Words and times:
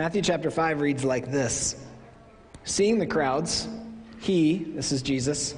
Matthew 0.00 0.22
chapter 0.22 0.50
5 0.50 0.80
reads 0.80 1.04
like 1.04 1.30
this 1.30 1.76
Seeing 2.64 2.98
the 2.98 3.06
crowds, 3.06 3.68
he, 4.18 4.56
this 4.56 4.92
is 4.92 5.02
Jesus, 5.02 5.54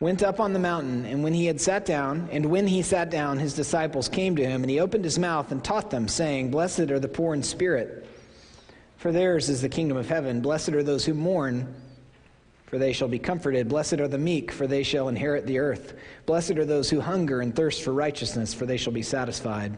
went 0.00 0.24
up 0.24 0.40
on 0.40 0.52
the 0.52 0.58
mountain, 0.58 1.04
and 1.04 1.22
when 1.22 1.32
he 1.32 1.46
had 1.46 1.60
sat 1.60 1.84
down, 1.84 2.28
and 2.32 2.46
when 2.46 2.66
he 2.66 2.82
sat 2.82 3.08
down, 3.08 3.38
his 3.38 3.54
disciples 3.54 4.08
came 4.08 4.34
to 4.34 4.44
him, 4.44 4.64
and 4.64 4.70
he 4.70 4.80
opened 4.80 5.04
his 5.04 5.16
mouth 5.16 5.52
and 5.52 5.62
taught 5.62 5.92
them, 5.92 6.08
saying, 6.08 6.50
Blessed 6.50 6.90
are 6.90 6.98
the 6.98 7.06
poor 7.06 7.34
in 7.34 7.42
spirit, 7.44 8.04
for 8.96 9.12
theirs 9.12 9.48
is 9.48 9.62
the 9.62 9.68
kingdom 9.68 9.96
of 9.96 10.08
heaven. 10.08 10.40
Blessed 10.40 10.70
are 10.70 10.82
those 10.82 11.04
who 11.04 11.14
mourn, 11.14 11.72
for 12.66 12.78
they 12.78 12.92
shall 12.92 13.06
be 13.06 13.20
comforted. 13.20 13.68
Blessed 13.68 14.00
are 14.00 14.08
the 14.08 14.18
meek, 14.18 14.50
for 14.50 14.66
they 14.66 14.82
shall 14.82 15.06
inherit 15.06 15.46
the 15.46 15.60
earth. 15.60 15.94
Blessed 16.26 16.58
are 16.58 16.64
those 16.64 16.90
who 16.90 17.00
hunger 17.00 17.40
and 17.42 17.54
thirst 17.54 17.84
for 17.84 17.92
righteousness, 17.92 18.52
for 18.52 18.66
they 18.66 18.76
shall 18.76 18.92
be 18.92 19.02
satisfied. 19.02 19.76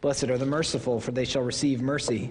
Blessed 0.00 0.30
are 0.30 0.38
the 0.38 0.46
merciful, 0.46 0.98
for 0.98 1.12
they 1.12 1.24
shall 1.24 1.42
receive 1.42 1.80
mercy. 1.80 2.30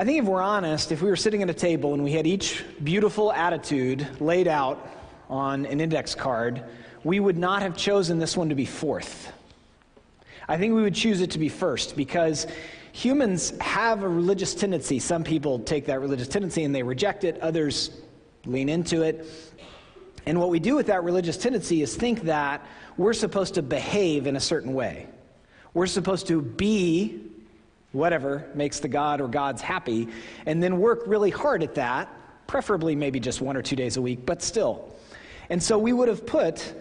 I 0.00 0.04
think 0.06 0.18
if 0.18 0.24
we're 0.24 0.40
honest, 0.40 0.92
if 0.92 1.02
we 1.02 1.10
were 1.10 1.16
sitting 1.16 1.42
at 1.42 1.50
a 1.50 1.54
table 1.54 1.92
and 1.92 2.02
we 2.02 2.12
had 2.12 2.26
each 2.26 2.64
beautiful 2.82 3.30
attitude 3.34 4.08
laid 4.18 4.48
out 4.48 4.88
on 5.28 5.66
an 5.66 5.78
index 5.78 6.14
card, 6.14 6.64
we 7.04 7.20
would 7.20 7.36
not 7.36 7.60
have 7.60 7.76
chosen 7.76 8.18
this 8.18 8.34
one 8.34 8.48
to 8.48 8.54
be 8.54 8.64
fourth. 8.64 9.30
I 10.48 10.56
think 10.56 10.74
we 10.74 10.80
would 10.80 10.94
choose 10.94 11.20
it 11.20 11.32
to 11.32 11.38
be 11.38 11.50
first 11.50 11.98
because 11.98 12.46
humans 12.92 13.52
have 13.60 14.02
a 14.02 14.08
religious 14.08 14.54
tendency. 14.54 15.00
Some 15.00 15.22
people 15.22 15.58
take 15.58 15.84
that 15.84 16.00
religious 16.00 16.28
tendency 16.28 16.64
and 16.64 16.74
they 16.74 16.82
reject 16.82 17.24
it, 17.24 17.38
others 17.40 17.90
lean 18.46 18.70
into 18.70 19.02
it. 19.02 19.26
And 20.24 20.40
what 20.40 20.48
we 20.48 20.60
do 20.60 20.76
with 20.76 20.86
that 20.86 21.04
religious 21.04 21.36
tendency 21.36 21.82
is 21.82 21.94
think 21.94 22.22
that 22.22 22.64
we're 22.96 23.12
supposed 23.12 23.52
to 23.52 23.62
behave 23.62 24.26
in 24.26 24.36
a 24.36 24.40
certain 24.40 24.72
way. 24.72 25.08
We're 25.74 25.86
supposed 25.86 26.26
to 26.28 26.40
be 26.40 27.29
whatever 27.92 28.48
makes 28.54 28.80
the 28.80 28.88
God 28.88 29.20
or 29.20 29.28
gods 29.28 29.62
happy, 29.62 30.08
and 30.46 30.62
then 30.62 30.78
work 30.78 31.02
really 31.06 31.30
hard 31.30 31.62
at 31.62 31.74
that, 31.74 32.08
preferably 32.46 32.94
maybe 32.94 33.20
just 33.20 33.40
one 33.40 33.56
or 33.56 33.62
two 33.62 33.76
days 33.76 33.96
a 33.96 34.02
week, 34.02 34.24
but 34.24 34.42
still. 34.42 34.94
And 35.48 35.62
so 35.62 35.78
we 35.78 35.92
would 35.92 36.08
have 36.08 36.26
put 36.26 36.74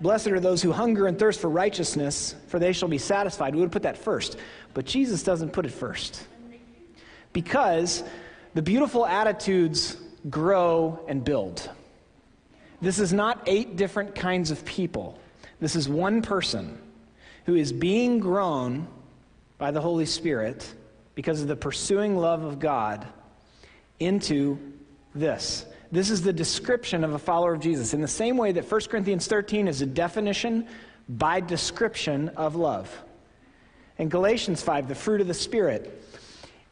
Blessed 0.00 0.28
are 0.28 0.40
those 0.40 0.60
who 0.60 0.72
hunger 0.72 1.06
and 1.06 1.18
thirst 1.18 1.40
for 1.40 1.48
righteousness, 1.48 2.34
for 2.48 2.58
they 2.58 2.72
shall 2.72 2.88
be 2.88 2.98
satisfied. 2.98 3.54
We 3.54 3.60
would 3.60 3.72
put 3.72 3.84
that 3.84 3.96
first. 3.96 4.36
But 4.74 4.86
Jesus 4.86 5.22
doesn't 5.22 5.52
put 5.52 5.66
it 5.66 5.72
first. 5.72 6.26
Because 7.32 8.02
the 8.54 8.62
beautiful 8.62 9.06
attitudes 9.06 9.96
grow 10.28 11.04
and 11.08 11.24
build. 11.24 11.70
This 12.80 12.98
is 12.98 13.12
not 13.12 13.42
eight 13.46 13.76
different 13.76 14.14
kinds 14.14 14.50
of 14.50 14.64
people. 14.64 15.18
This 15.60 15.76
is 15.76 15.88
one 15.88 16.22
person 16.22 16.78
who 17.46 17.54
is 17.54 17.72
being 17.72 18.18
grown 18.18 18.88
by 19.58 19.70
the 19.70 19.80
Holy 19.80 20.06
Spirit 20.06 20.72
because 21.14 21.40
of 21.40 21.48
the 21.48 21.56
pursuing 21.56 22.16
love 22.16 22.42
of 22.42 22.58
God 22.58 23.06
into 23.98 24.58
this 25.14 25.66
this 25.94 26.10
is 26.10 26.22
the 26.22 26.32
description 26.32 27.04
of 27.04 27.12
a 27.12 27.18
follower 27.20 27.54
of 27.54 27.60
Jesus. 27.60 27.94
In 27.94 28.00
the 28.00 28.08
same 28.08 28.36
way 28.36 28.50
that 28.50 28.68
1 28.68 28.80
Corinthians 28.90 29.28
13 29.28 29.68
is 29.68 29.80
a 29.80 29.86
definition 29.86 30.66
by 31.08 31.38
description 31.38 32.30
of 32.30 32.56
love. 32.56 32.90
And 33.96 34.10
Galatians 34.10 34.60
5, 34.60 34.88
the 34.88 34.96
fruit 34.96 35.20
of 35.20 35.28
the 35.28 35.34
Spirit, 35.34 36.02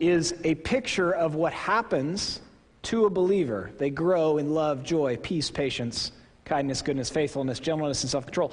is 0.00 0.34
a 0.42 0.56
picture 0.56 1.12
of 1.12 1.36
what 1.36 1.52
happens 1.52 2.40
to 2.82 3.06
a 3.06 3.10
believer. 3.10 3.70
They 3.78 3.90
grow 3.90 4.38
in 4.38 4.54
love, 4.54 4.82
joy, 4.82 5.16
peace, 5.18 5.52
patience, 5.52 6.10
kindness, 6.44 6.82
goodness, 6.82 7.08
faithfulness, 7.08 7.60
gentleness, 7.60 8.02
and 8.02 8.10
self 8.10 8.24
control. 8.24 8.52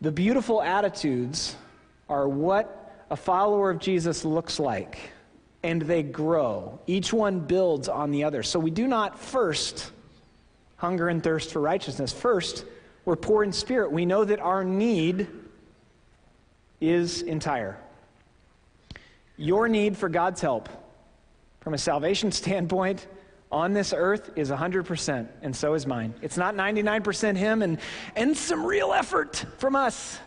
The 0.00 0.12
beautiful 0.12 0.62
attitudes 0.62 1.56
are 2.08 2.28
what 2.28 2.81
a 3.12 3.16
follower 3.16 3.68
of 3.68 3.78
Jesus 3.78 4.24
looks 4.24 4.58
like 4.58 5.12
and 5.62 5.82
they 5.82 6.02
grow. 6.02 6.80
Each 6.86 7.12
one 7.12 7.40
builds 7.40 7.86
on 7.86 8.10
the 8.10 8.24
other. 8.24 8.42
So 8.42 8.58
we 8.58 8.70
do 8.70 8.88
not 8.88 9.18
first 9.18 9.92
hunger 10.76 11.08
and 11.08 11.22
thirst 11.22 11.52
for 11.52 11.60
righteousness. 11.60 12.10
First, 12.10 12.64
we're 13.04 13.16
poor 13.16 13.44
in 13.44 13.52
spirit. 13.52 13.92
We 13.92 14.06
know 14.06 14.24
that 14.24 14.40
our 14.40 14.64
need 14.64 15.28
is 16.80 17.20
entire. 17.20 17.78
Your 19.36 19.68
need 19.68 19.94
for 19.94 20.08
God's 20.08 20.40
help 20.40 20.70
from 21.60 21.74
a 21.74 21.78
salvation 21.78 22.32
standpoint 22.42 23.06
on 23.52 23.74
this 23.74 23.92
earth 23.94 24.30
is 24.36 24.50
100%, 24.50 25.28
and 25.42 25.54
so 25.54 25.74
is 25.74 25.86
mine. 25.86 26.14
It's 26.22 26.38
not 26.38 26.54
99% 26.54 27.36
Him 27.36 27.60
and, 27.60 27.78
and 28.16 28.34
some 28.34 28.64
real 28.64 28.94
effort 28.94 29.44
from 29.58 29.76
us. 29.76 30.18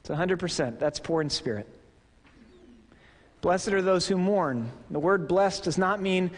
It's 0.00 0.10
100%. 0.10 0.80
That's 0.80 0.98
poor 0.98 1.22
in 1.22 1.30
spirit. 1.30 1.68
Blessed 3.44 3.74
are 3.74 3.82
those 3.82 4.08
who 4.08 4.16
mourn. 4.16 4.72
The 4.90 4.98
word 4.98 5.28
blessed 5.28 5.64
does 5.64 5.76
not 5.76 6.00
mean 6.00 6.30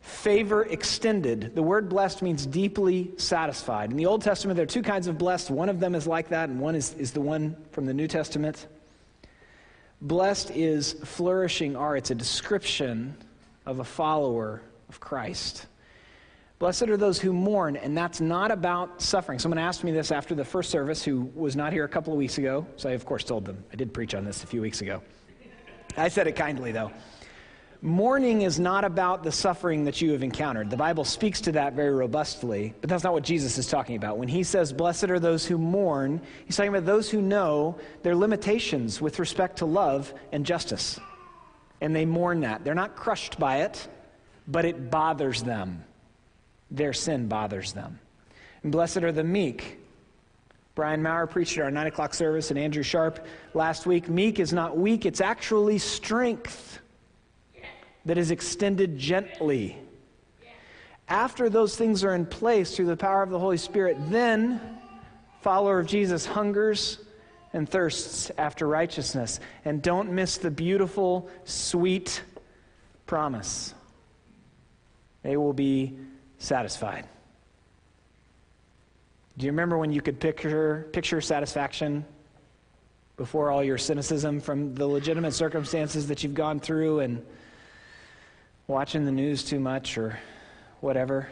favor 0.00 0.62
extended. 0.62 1.56
The 1.56 1.62
word 1.62 1.88
blessed 1.88 2.22
means 2.22 2.46
deeply 2.46 3.10
satisfied. 3.16 3.90
In 3.90 3.96
the 3.96 4.06
Old 4.06 4.22
Testament, 4.22 4.54
there 4.54 4.62
are 4.62 4.66
two 4.66 4.80
kinds 4.80 5.08
of 5.08 5.18
blessed. 5.18 5.50
One 5.50 5.68
of 5.68 5.80
them 5.80 5.96
is 5.96 6.06
like 6.06 6.28
that, 6.28 6.50
and 6.50 6.60
one 6.60 6.76
is, 6.76 6.94
is 6.94 7.10
the 7.10 7.20
one 7.20 7.56
from 7.72 7.84
the 7.84 7.92
New 7.92 8.06
Testament. 8.06 8.68
Blessed 10.02 10.52
is 10.52 10.92
flourishing 11.04 11.74
are. 11.74 11.96
It's 11.96 12.12
a 12.12 12.14
description 12.14 13.16
of 13.66 13.80
a 13.80 13.84
follower 13.84 14.62
of 14.88 15.00
Christ. 15.00 15.66
Blessed 16.60 16.84
are 16.84 16.96
those 16.96 17.18
who 17.18 17.32
mourn, 17.32 17.74
and 17.74 17.98
that's 17.98 18.20
not 18.20 18.52
about 18.52 19.02
suffering. 19.02 19.40
Someone 19.40 19.58
asked 19.58 19.82
me 19.82 19.90
this 19.90 20.12
after 20.12 20.36
the 20.36 20.44
first 20.44 20.70
service 20.70 21.02
who 21.02 21.28
was 21.34 21.56
not 21.56 21.72
here 21.72 21.82
a 21.82 21.88
couple 21.88 22.12
of 22.12 22.20
weeks 22.20 22.38
ago, 22.38 22.64
so 22.76 22.88
I, 22.88 22.92
of 22.92 23.04
course, 23.04 23.24
told 23.24 23.46
them. 23.46 23.64
I 23.72 23.74
did 23.74 23.92
preach 23.92 24.14
on 24.14 24.24
this 24.24 24.44
a 24.44 24.46
few 24.46 24.60
weeks 24.60 24.80
ago. 24.80 25.02
I 25.96 26.08
said 26.08 26.26
it 26.26 26.36
kindly, 26.36 26.72
though. 26.72 26.90
Mourning 27.84 28.42
is 28.42 28.60
not 28.60 28.84
about 28.84 29.24
the 29.24 29.32
suffering 29.32 29.84
that 29.86 30.00
you 30.00 30.12
have 30.12 30.22
encountered. 30.22 30.70
The 30.70 30.76
Bible 30.76 31.04
speaks 31.04 31.40
to 31.42 31.52
that 31.52 31.72
very 31.72 31.92
robustly, 31.92 32.74
but 32.80 32.88
that's 32.88 33.02
not 33.02 33.12
what 33.12 33.24
Jesus 33.24 33.58
is 33.58 33.66
talking 33.66 33.96
about. 33.96 34.18
When 34.18 34.28
he 34.28 34.44
says, 34.44 34.72
Blessed 34.72 35.10
are 35.10 35.18
those 35.18 35.44
who 35.44 35.58
mourn, 35.58 36.22
he's 36.46 36.56
talking 36.56 36.72
about 36.72 36.86
those 36.86 37.10
who 37.10 37.20
know 37.20 37.76
their 38.04 38.14
limitations 38.14 39.00
with 39.00 39.18
respect 39.18 39.58
to 39.58 39.66
love 39.66 40.14
and 40.30 40.46
justice. 40.46 41.00
And 41.80 41.94
they 41.94 42.04
mourn 42.04 42.40
that. 42.42 42.62
They're 42.62 42.76
not 42.76 42.94
crushed 42.94 43.40
by 43.40 43.62
it, 43.62 43.88
but 44.46 44.64
it 44.64 44.88
bothers 44.88 45.42
them. 45.42 45.84
Their 46.70 46.92
sin 46.92 47.26
bothers 47.26 47.72
them. 47.72 47.98
And 48.62 48.70
blessed 48.70 48.98
are 48.98 49.10
the 49.10 49.24
meek, 49.24 49.80
Brian 50.74 51.02
Maurer 51.02 51.26
preached 51.26 51.58
at 51.58 51.64
our 51.64 51.70
9 51.70 51.86
o'clock 51.86 52.14
service, 52.14 52.50
and 52.50 52.58
Andrew 52.58 52.82
Sharp 52.82 53.26
last 53.52 53.86
week. 53.86 54.08
Meek 54.08 54.38
is 54.38 54.52
not 54.52 54.76
weak, 54.76 55.04
it's 55.04 55.20
actually 55.20 55.78
strength 55.78 56.80
that 58.04 58.18
is 58.18 58.30
extended 58.30 58.98
gently. 58.98 59.78
After 61.08 61.50
those 61.50 61.76
things 61.76 62.04
are 62.04 62.14
in 62.14 62.24
place 62.24 62.74
through 62.74 62.86
the 62.86 62.96
power 62.96 63.22
of 63.22 63.30
the 63.30 63.38
Holy 63.38 63.58
Spirit, 63.58 63.98
then 64.08 64.60
follower 65.42 65.78
of 65.78 65.86
Jesus 65.86 66.24
hungers 66.24 66.98
and 67.52 67.68
thirsts 67.68 68.30
after 68.38 68.66
righteousness. 68.66 69.40
And 69.64 69.82
don't 69.82 70.10
miss 70.10 70.38
the 70.38 70.50
beautiful, 70.50 71.28
sweet 71.44 72.22
promise. 73.06 73.74
They 75.22 75.36
will 75.36 75.52
be 75.52 75.98
satisfied. 76.38 77.06
Do 79.38 79.46
you 79.46 79.52
remember 79.52 79.78
when 79.78 79.92
you 79.92 80.02
could 80.02 80.20
picture, 80.20 80.88
picture 80.92 81.20
satisfaction 81.20 82.04
before 83.16 83.50
all 83.50 83.64
your 83.64 83.78
cynicism 83.78 84.40
from 84.40 84.74
the 84.74 84.86
legitimate 84.86 85.32
circumstances 85.32 86.08
that 86.08 86.22
you've 86.22 86.34
gone 86.34 86.60
through 86.60 87.00
and 87.00 87.24
watching 88.66 89.04
the 89.04 89.12
news 89.12 89.42
too 89.42 89.58
much 89.58 89.96
or 89.96 90.18
whatever? 90.80 91.28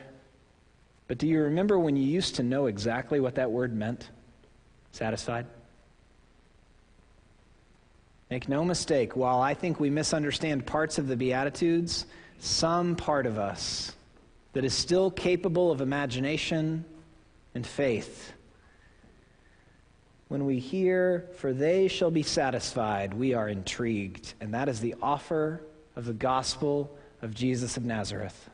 But 1.08 1.18
do 1.18 1.26
you 1.26 1.42
remember 1.42 1.78
when 1.78 1.96
you 1.96 2.04
used 2.04 2.36
to 2.36 2.42
know 2.42 2.66
exactly 2.66 3.20
what 3.20 3.34
that 3.34 3.50
word 3.50 3.74
meant? 3.74 4.08
Satisfied? 4.92 5.46
Make 8.30 8.48
no 8.48 8.64
mistake, 8.64 9.16
while 9.16 9.40
I 9.40 9.54
think 9.54 9.80
we 9.80 9.90
misunderstand 9.90 10.64
parts 10.64 10.98
of 10.98 11.08
the 11.08 11.16
Beatitudes, 11.16 12.06
some 12.38 12.94
part 12.94 13.26
of 13.26 13.38
us 13.38 13.92
that 14.52 14.64
is 14.64 14.72
still 14.72 15.10
capable 15.10 15.70
of 15.70 15.80
imagination 15.80 16.84
and 17.54 17.66
faith. 17.66 18.32
When 20.28 20.46
we 20.46 20.60
hear, 20.60 21.28
for 21.38 21.52
they 21.52 21.88
shall 21.88 22.10
be 22.10 22.22
satisfied, 22.22 23.14
we 23.14 23.34
are 23.34 23.48
intrigued. 23.48 24.34
And 24.40 24.54
that 24.54 24.68
is 24.68 24.80
the 24.80 24.94
offer 25.02 25.60
of 25.96 26.04
the 26.04 26.12
gospel 26.12 26.96
of 27.20 27.34
Jesus 27.34 27.76
of 27.76 27.84
Nazareth. 27.84 28.48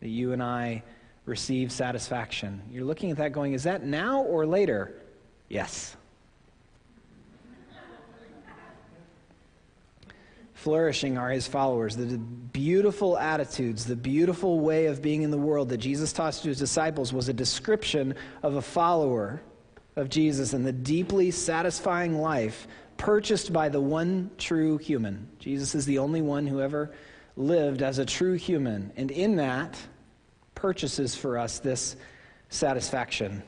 that 0.00 0.08
you 0.08 0.32
and 0.32 0.42
I 0.42 0.82
receive 1.26 1.70
satisfaction. 1.70 2.62
You're 2.70 2.84
looking 2.84 3.10
at 3.10 3.18
that 3.18 3.32
going, 3.32 3.52
is 3.52 3.62
that 3.64 3.84
now 3.84 4.22
or 4.22 4.46
later? 4.46 4.94
Yes. 5.48 5.96
Flourishing 10.60 11.16
are 11.16 11.30
his 11.30 11.46
followers. 11.46 11.96
The 11.96 12.18
beautiful 12.18 13.16
attitudes, 13.16 13.86
the 13.86 13.96
beautiful 13.96 14.60
way 14.60 14.86
of 14.86 15.00
being 15.00 15.22
in 15.22 15.30
the 15.30 15.38
world 15.38 15.70
that 15.70 15.78
Jesus 15.78 16.12
taught 16.12 16.34
to 16.34 16.48
his 16.48 16.58
disciples 16.58 17.14
was 17.14 17.30
a 17.30 17.32
description 17.32 18.14
of 18.42 18.56
a 18.56 18.60
follower 18.60 19.40
of 19.96 20.10
Jesus 20.10 20.52
and 20.52 20.66
the 20.66 20.72
deeply 20.72 21.30
satisfying 21.30 22.18
life 22.18 22.68
purchased 22.98 23.54
by 23.54 23.70
the 23.70 23.80
one 23.80 24.30
true 24.36 24.76
human. 24.76 25.26
Jesus 25.38 25.74
is 25.74 25.86
the 25.86 25.96
only 25.96 26.20
one 26.20 26.46
who 26.46 26.60
ever 26.60 26.92
lived 27.38 27.80
as 27.80 27.98
a 27.98 28.04
true 28.04 28.34
human. 28.34 28.92
And 28.98 29.10
in 29.10 29.36
that, 29.36 29.78
purchases 30.54 31.14
for 31.14 31.38
us 31.38 31.58
this 31.58 31.96
satisfaction. 32.50 33.42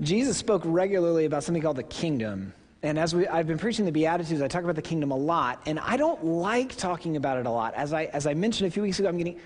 Jesus 0.00 0.38
spoke 0.38 0.62
regularly 0.64 1.26
about 1.26 1.44
something 1.44 1.62
called 1.62 1.76
the 1.76 1.82
kingdom. 1.82 2.54
And 2.84 2.98
as 2.98 3.14
we, 3.14 3.26
I've 3.26 3.46
been 3.46 3.56
preaching 3.56 3.86
the 3.86 3.92
Beatitudes, 3.92 4.42
I 4.42 4.46
talk 4.46 4.62
about 4.62 4.76
the 4.76 4.82
kingdom 4.82 5.10
a 5.10 5.16
lot. 5.16 5.62
And 5.64 5.80
I 5.80 5.96
don't 5.96 6.22
like 6.22 6.76
talking 6.76 7.16
about 7.16 7.38
it 7.38 7.46
a 7.46 7.50
lot. 7.50 7.72
As 7.72 7.94
I, 7.94 8.04
as 8.04 8.26
I 8.26 8.34
mentioned 8.34 8.68
a 8.68 8.70
few 8.70 8.82
weeks 8.82 9.00
ago, 9.00 9.08
I'm 9.08 9.16
getting. 9.16 9.40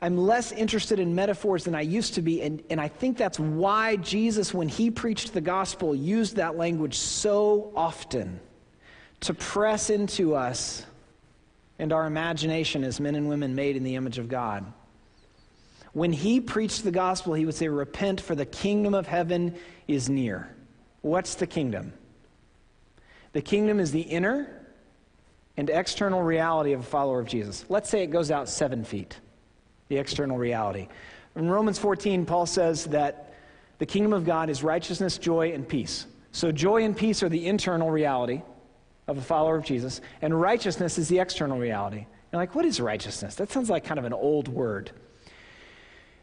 I'm 0.00 0.18
less 0.18 0.52
interested 0.52 0.98
in 0.98 1.14
metaphors 1.14 1.64
than 1.64 1.74
I 1.74 1.80
used 1.80 2.14
to 2.14 2.22
be, 2.22 2.42
and, 2.42 2.62
and 2.68 2.78
I 2.78 2.88
think 2.88 3.16
that's 3.16 3.38
why 3.38 3.96
Jesus, 3.96 4.52
when 4.52 4.68
he 4.68 4.90
preached 4.90 5.32
the 5.32 5.40
gospel, 5.40 5.94
used 5.94 6.36
that 6.36 6.58
language 6.58 6.98
so 6.98 7.72
often 7.74 8.38
to 9.20 9.32
press 9.32 9.88
into 9.88 10.34
us 10.34 10.84
and 11.78 11.90
our 11.90 12.06
imagination 12.06 12.84
as 12.84 13.00
men 13.00 13.14
and 13.14 13.30
women 13.30 13.54
made 13.54 13.76
in 13.76 13.84
the 13.84 13.94
image 13.94 14.18
of 14.18 14.28
God. 14.28 14.70
When 15.94 16.12
he 16.12 16.38
preached 16.38 16.84
the 16.84 16.90
gospel, 16.90 17.32
he 17.32 17.46
would 17.46 17.54
say, 17.54 17.68
Repent, 17.68 18.20
for 18.20 18.34
the 18.34 18.46
kingdom 18.46 18.92
of 18.92 19.06
heaven 19.06 19.54
is 19.88 20.10
near. 20.10 20.54
What's 21.00 21.36
the 21.36 21.46
kingdom? 21.46 21.94
The 23.34 23.42
kingdom 23.42 23.80
is 23.80 23.90
the 23.90 24.00
inner 24.00 24.48
and 25.56 25.68
external 25.68 26.22
reality 26.22 26.72
of 26.72 26.80
a 26.80 26.84
follower 26.84 27.18
of 27.18 27.26
Jesus. 27.26 27.64
Let's 27.68 27.90
say 27.90 28.02
it 28.02 28.06
goes 28.10 28.30
out 28.30 28.48
seven 28.48 28.84
feet, 28.84 29.18
the 29.88 29.98
external 29.98 30.38
reality. 30.38 30.88
In 31.34 31.50
Romans 31.50 31.78
14, 31.78 32.26
Paul 32.26 32.46
says 32.46 32.84
that 32.86 33.34
the 33.78 33.86
kingdom 33.86 34.12
of 34.12 34.24
God 34.24 34.50
is 34.50 34.62
righteousness, 34.62 35.18
joy, 35.18 35.52
and 35.52 35.68
peace. 35.68 36.06
So, 36.30 36.52
joy 36.52 36.84
and 36.84 36.96
peace 36.96 37.24
are 37.24 37.28
the 37.28 37.46
internal 37.46 37.90
reality 37.90 38.40
of 39.08 39.18
a 39.18 39.22
follower 39.22 39.56
of 39.56 39.64
Jesus, 39.64 40.00
and 40.22 40.40
righteousness 40.40 40.96
is 40.96 41.08
the 41.08 41.18
external 41.18 41.58
reality. 41.58 42.06
You're 42.32 42.40
like, 42.40 42.54
what 42.54 42.64
is 42.64 42.80
righteousness? 42.80 43.34
That 43.34 43.50
sounds 43.50 43.68
like 43.68 43.84
kind 43.84 43.98
of 43.98 44.04
an 44.04 44.12
old 44.12 44.46
word. 44.46 44.92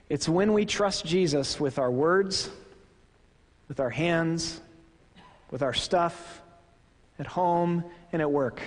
It's 0.10 0.28
when 0.28 0.54
we 0.54 0.66
trust 0.66 1.06
Jesus 1.06 1.60
with 1.60 1.78
our 1.78 1.92
words, 1.92 2.50
with 3.68 3.82
our 3.82 3.90
hands, 3.90 4.62
with 5.52 5.62
our 5.62 5.74
stuff, 5.74 6.41
at 7.22 7.28
home 7.28 7.86
and 8.12 8.22
at 8.22 8.30
work. 8.30 8.62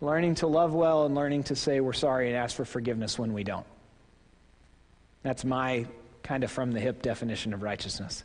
Learning 0.00 0.34
to 0.36 0.46
love 0.46 0.72
well 0.72 1.04
and 1.04 1.14
learning 1.14 1.42
to 1.44 1.56
say 1.56 1.80
we're 1.80 1.92
sorry 1.92 2.28
and 2.28 2.36
ask 2.36 2.56
for 2.56 2.64
forgiveness 2.64 3.18
when 3.18 3.32
we 3.34 3.44
don't. 3.44 3.66
That's 5.22 5.44
my 5.44 5.86
kind 6.22 6.44
of 6.44 6.50
from 6.50 6.70
the 6.70 6.80
hip 6.80 7.02
definition 7.02 7.52
of 7.52 7.62
righteousness. 7.62 8.22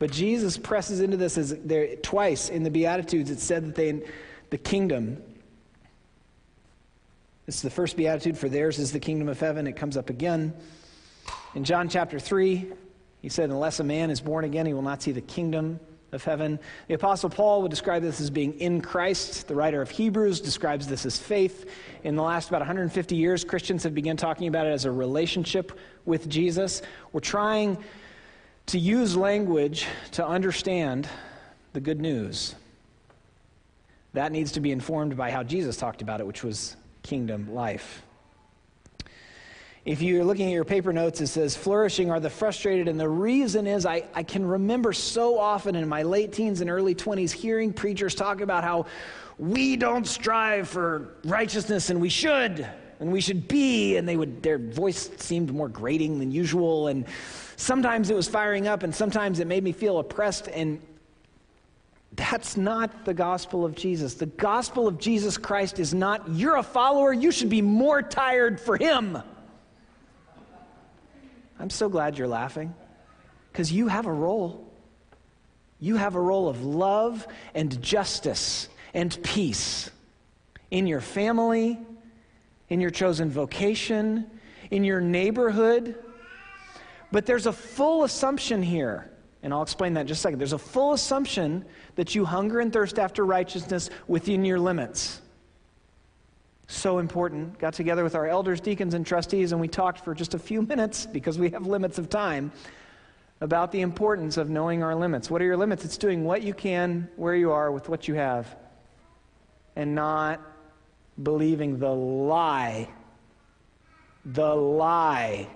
But 0.00 0.10
Jesus 0.10 0.58
presses 0.58 1.00
into 1.00 1.16
this 1.16 1.38
as 1.38 1.56
there 1.64 1.96
twice 1.96 2.48
in 2.48 2.64
the 2.64 2.70
Beatitudes 2.70 3.30
it 3.30 3.38
said 3.38 3.66
that 3.66 3.74
they 3.76 4.02
the 4.50 4.58
kingdom 4.58 5.22
it's 7.46 7.62
the 7.62 7.70
first 7.70 7.96
beatitude 7.96 8.36
for 8.36 8.48
theirs 8.48 8.80
is 8.80 8.90
the 8.90 8.98
kingdom 8.98 9.28
of 9.28 9.38
heaven. 9.38 9.68
It 9.68 9.76
comes 9.76 9.96
up 9.96 10.10
again. 10.10 10.52
In 11.54 11.62
John 11.62 11.88
chapter 11.88 12.18
3, 12.18 12.72
he 13.22 13.28
said, 13.28 13.50
Unless 13.50 13.78
a 13.78 13.84
man 13.84 14.10
is 14.10 14.20
born 14.20 14.44
again, 14.44 14.66
he 14.66 14.74
will 14.74 14.82
not 14.82 15.00
see 15.00 15.12
the 15.12 15.20
kingdom 15.20 15.78
of 16.16 16.24
heaven. 16.24 16.58
The 16.88 16.94
Apostle 16.94 17.30
Paul 17.30 17.62
would 17.62 17.70
describe 17.70 18.02
this 18.02 18.20
as 18.20 18.30
being 18.30 18.58
in 18.58 18.80
Christ. 18.80 19.46
The 19.46 19.54
writer 19.54 19.80
of 19.80 19.88
Hebrews 19.88 20.40
describes 20.40 20.88
this 20.88 21.06
as 21.06 21.16
faith. 21.16 21.70
In 22.02 22.16
the 22.16 22.22
last 22.22 22.48
about 22.48 22.62
150 22.62 23.14
years, 23.14 23.44
Christians 23.44 23.84
have 23.84 23.94
begun 23.94 24.16
talking 24.16 24.48
about 24.48 24.66
it 24.66 24.70
as 24.70 24.84
a 24.84 24.90
relationship 24.90 25.78
with 26.04 26.28
Jesus. 26.28 26.82
We're 27.12 27.20
trying 27.20 27.78
to 28.66 28.78
use 28.78 29.16
language 29.16 29.86
to 30.12 30.26
understand 30.26 31.08
the 31.72 31.80
good 31.80 32.00
news. 32.00 32.56
That 34.14 34.32
needs 34.32 34.52
to 34.52 34.60
be 34.60 34.72
informed 34.72 35.16
by 35.16 35.30
how 35.30 35.42
Jesus 35.42 35.76
talked 35.76 36.02
about 36.02 36.20
it, 36.20 36.26
which 36.26 36.42
was 36.42 36.76
kingdom 37.02 37.54
life. 37.54 38.02
If 39.86 40.02
you're 40.02 40.24
looking 40.24 40.48
at 40.48 40.52
your 40.52 40.64
paper 40.64 40.92
notes, 40.92 41.20
it 41.20 41.28
says, 41.28 41.56
flourishing 41.56 42.10
are 42.10 42.18
the 42.18 42.28
frustrated. 42.28 42.88
And 42.88 42.98
the 42.98 43.08
reason 43.08 43.68
is 43.68 43.86
I, 43.86 44.02
I 44.16 44.24
can 44.24 44.44
remember 44.44 44.92
so 44.92 45.38
often 45.38 45.76
in 45.76 45.88
my 45.88 46.02
late 46.02 46.32
teens 46.32 46.60
and 46.60 46.68
early 46.68 46.92
20s 46.92 47.30
hearing 47.30 47.72
preachers 47.72 48.16
talk 48.16 48.40
about 48.40 48.64
how 48.64 48.86
we 49.38 49.76
don't 49.76 50.04
strive 50.04 50.68
for 50.68 51.14
righteousness 51.24 51.88
and 51.88 52.00
we 52.00 52.08
should, 52.08 52.68
and 52.98 53.12
we 53.12 53.20
should 53.20 53.46
be. 53.46 53.96
And 53.96 54.08
they 54.08 54.16
would, 54.16 54.42
their 54.42 54.58
voice 54.58 55.08
seemed 55.18 55.54
more 55.54 55.68
grating 55.68 56.18
than 56.18 56.32
usual. 56.32 56.88
And 56.88 57.04
sometimes 57.54 58.10
it 58.10 58.16
was 58.16 58.26
firing 58.26 58.66
up, 58.66 58.82
and 58.82 58.92
sometimes 58.92 59.38
it 59.38 59.46
made 59.46 59.62
me 59.62 59.70
feel 59.70 60.00
oppressed. 60.00 60.48
And 60.48 60.82
that's 62.14 62.56
not 62.56 63.04
the 63.04 63.14
gospel 63.14 63.64
of 63.64 63.76
Jesus. 63.76 64.14
The 64.14 64.26
gospel 64.26 64.88
of 64.88 64.98
Jesus 64.98 65.38
Christ 65.38 65.78
is 65.78 65.94
not, 65.94 66.28
you're 66.28 66.56
a 66.56 66.62
follower, 66.64 67.12
you 67.12 67.30
should 67.30 67.50
be 67.50 67.62
more 67.62 68.02
tired 68.02 68.58
for 68.58 68.76
him. 68.76 69.22
I'm 71.58 71.70
so 71.70 71.88
glad 71.88 72.18
you're 72.18 72.28
laughing 72.28 72.74
because 73.52 73.72
you 73.72 73.88
have 73.88 74.06
a 74.06 74.12
role. 74.12 74.70
You 75.80 75.96
have 75.96 76.14
a 76.14 76.20
role 76.20 76.48
of 76.48 76.64
love 76.64 77.26
and 77.54 77.80
justice 77.82 78.68
and 78.94 79.18
peace 79.22 79.90
in 80.70 80.86
your 80.86 81.00
family, 81.00 81.78
in 82.68 82.80
your 82.80 82.90
chosen 82.90 83.30
vocation, 83.30 84.30
in 84.70 84.84
your 84.84 85.00
neighborhood. 85.00 85.96
But 87.12 87.26
there's 87.26 87.46
a 87.46 87.52
full 87.52 88.04
assumption 88.04 88.62
here, 88.62 89.10
and 89.42 89.52
I'll 89.54 89.62
explain 89.62 89.94
that 89.94 90.02
in 90.02 90.06
just 90.06 90.20
a 90.20 90.22
second. 90.22 90.38
There's 90.38 90.52
a 90.52 90.58
full 90.58 90.92
assumption 90.92 91.64
that 91.94 92.14
you 92.14 92.24
hunger 92.24 92.60
and 92.60 92.72
thirst 92.72 92.98
after 92.98 93.24
righteousness 93.24 93.90
within 94.08 94.44
your 94.44 94.58
limits. 94.58 95.20
So 96.68 96.98
important. 96.98 97.58
Got 97.58 97.74
together 97.74 98.02
with 98.02 98.14
our 98.14 98.26
elders, 98.26 98.60
deacons, 98.60 98.94
and 98.94 99.06
trustees, 99.06 99.52
and 99.52 99.60
we 99.60 99.68
talked 99.68 100.00
for 100.00 100.14
just 100.14 100.34
a 100.34 100.38
few 100.38 100.62
minutes 100.74 101.06
because 101.06 101.38
we 101.38 101.50
have 101.50 101.66
limits 101.66 101.98
of 101.98 102.08
time 102.08 102.52
about 103.40 103.70
the 103.70 103.82
importance 103.82 104.36
of 104.36 104.48
knowing 104.48 104.82
our 104.82 104.94
limits. 104.94 105.30
What 105.30 105.42
are 105.42 105.44
your 105.44 105.56
limits? 105.56 105.84
It's 105.84 105.98
doing 105.98 106.24
what 106.24 106.42
you 106.42 106.54
can 106.54 107.08
where 107.16 107.34
you 107.34 107.52
are 107.52 107.70
with 107.70 107.88
what 107.88 108.08
you 108.08 108.14
have 108.14 108.56
and 109.76 109.94
not 109.94 110.40
believing 111.22 111.78
the 111.78 111.90
lie, 111.90 112.88
the 114.24 114.54
lie 114.54 115.48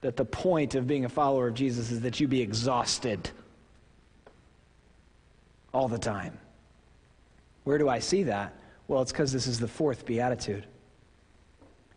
that 0.00 0.16
the 0.16 0.24
point 0.24 0.74
of 0.74 0.86
being 0.86 1.04
a 1.04 1.08
follower 1.08 1.48
of 1.48 1.54
Jesus 1.54 1.90
is 1.90 2.00
that 2.00 2.20
you 2.20 2.28
be 2.28 2.40
exhausted 2.40 3.28
all 5.74 5.88
the 5.88 5.98
time. 5.98 6.38
Where 7.64 7.76
do 7.76 7.88
I 7.88 7.98
see 7.98 8.22
that? 8.24 8.54
Well, 8.90 9.02
it's 9.02 9.12
because 9.12 9.30
this 9.30 9.46
is 9.46 9.60
the 9.60 9.68
fourth 9.68 10.04
beatitude. 10.04 10.66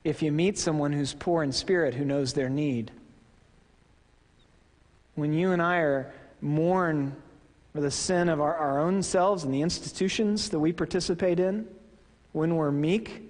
If 0.04 0.22
you 0.22 0.32
meet 0.32 0.60
someone 0.60 0.94
who's 0.94 1.12
poor 1.12 1.42
in 1.42 1.52
spirit, 1.52 1.96
who 1.96 2.06
knows 2.06 2.34
their 2.34 2.50
need, 2.50 2.92
when 5.16 5.34
you 5.34 5.54
and 5.54 5.60
I 5.60 5.78
are 5.78 6.14
mourn 6.40 7.16
for 7.74 7.82
the 7.82 7.90
sin 7.90 8.30
of 8.30 8.40
our, 8.40 8.56
our 8.56 8.80
own 8.80 9.02
selves 9.02 9.44
and 9.44 9.52
the 9.52 9.64
institutions 9.64 10.52
that 10.52 10.60
we 10.60 10.72
participate 10.72 11.40
in, 11.40 11.68
when 12.32 12.58
we're 12.58 12.70
meek, 12.70 13.24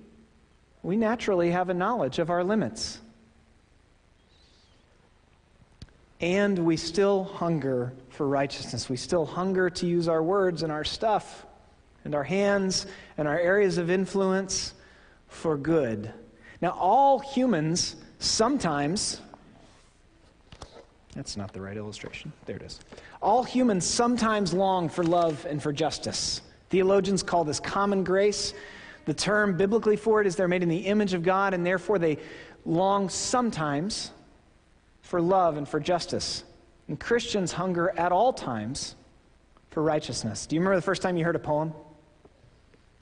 we 0.82 0.98
naturally 0.98 1.51
have 1.51 1.70
a 1.70 1.74
knowledge 1.74 2.20
of 2.20 2.29
our 2.29 2.43
limits. 2.43 3.00
And 6.20 6.60
we 6.60 6.75
still 6.75 7.24
hunger 7.24 7.93
for 8.10 8.27
righteousness. 8.27 8.89
We 8.89 8.98
still 8.98 9.25
hunger 9.25 9.70
to 9.70 9.88
use 9.88 10.10
our 10.10 10.22
words 10.22 10.63
and 10.63 10.72
our 10.72 10.84
stuff 10.84 11.46
and 12.05 12.15
our 12.15 12.24
hands 12.24 12.86
and 13.17 13.27
our 13.27 13.39
areas 13.39 13.77
of 13.77 13.89
influence 13.89 14.74
for 15.27 15.57
good. 15.57 16.12
Now, 16.62 16.72
all 16.72 17.19
humans 17.19 17.95
sometimes, 18.19 19.19
that's 21.15 21.36
not 21.36 21.53
the 21.53 21.62
right 21.62 21.77
illustration. 21.77 22.31
There 22.45 22.55
it 22.55 22.62
is. 22.62 22.79
All 23.22 23.43
humans 23.43 23.86
sometimes 23.86 24.53
long 24.53 24.89
for 24.89 25.03
love 25.03 25.45
and 25.50 25.62
for 25.62 25.74
justice. 25.74 26.41
Theologians 26.69 27.24
call 27.24 27.43
this 27.43 27.60
common 27.60 28.03
grace. 28.03 28.53
The 29.05 29.13
term 29.13 29.57
biblically 29.57 29.95
for 29.95 30.22
it 30.22 30.27
is 30.27 30.36
they're 30.36 30.48
made 30.48 30.63
in 30.63 30.69
the 30.69 30.86
image 30.88 31.13
of 31.13 31.24
God, 31.24 31.53
and 31.53 31.65
therefore 31.65 32.00
they 32.00 32.17
long 32.65 33.10
sometimes 33.10 34.12
for 35.01 35.22
love 35.22 35.57
and 35.57 35.67
for 35.67 35.79
justice. 35.79 36.43
And 36.88 37.00
Christians 37.00 37.51
hunger 37.51 37.89
at 37.98 38.12
all 38.12 38.33
times 38.33 38.95
for 39.69 39.83
righteousness. 39.83 40.45
Do 40.45 40.55
you 40.55 40.62
remember 40.62 40.77
the 40.77 40.81
first 40.81 41.01
time 41.01 41.17
you 41.17 41.25
heard 41.25 41.36
a 41.36 41.39
poem? 41.39 41.74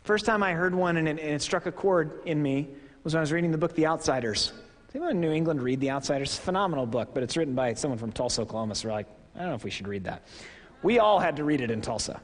First 0.03 0.25
time 0.25 0.41
I 0.41 0.53
heard 0.53 0.73
one 0.73 0.97
and 0.97 1.07
it, 1.07 1.11
and 1.11 1.19
it 1.19 1.41
struck 1.43 1.67
a 1.67 1.71
chord 1.71 2.21
in 2.25 2.41
me 2.41 2.69
was 3.03 3.13
when 3.13 3.19
I 3.19 3.21
was 3.21 3.31
reading 3.31 3.51
the 3.51 3.57
book 3.57 3.75
The 3.75 3.85
Outsiders. 3.85 4.51
Does 4.87 4.95
anyone 4.95 5.11
in 5.11 5.21
New 5.21 5.31
England 5.31 5.61
read 5.61 5.79
The 5.79 5.91
Outsiders? 5.91 6.37
Phenomenal 6.37 6.87
book, 6.87 7.09
but 7.13 7.21
it's 7.21 7.37
written 7.37 7.53
by 7.53 7.75
someone 7.75 7.99
from 7.99 8.11
Tulsa, 8.11 8.41
Oklahoma, 8.41 8.73
so 8.73 8.89
we're 8.89 8.95
like, 8.95 9.07
I 9.35 9.39
don't 9.39 9.49
know 9.49 9.55
if 9.55 9.63
we 9.63 9.69
should 9.69 9.87
read 9.87 10.03
that. 10.05 10.23
We 10.81 10.97
all 10.97 11.19
had 11.19 11.35
to 11.35 11.43
read 11.43 11.61
it 11.61 11.69
in 11.69 11.81
Tulsa. 11.81 12.19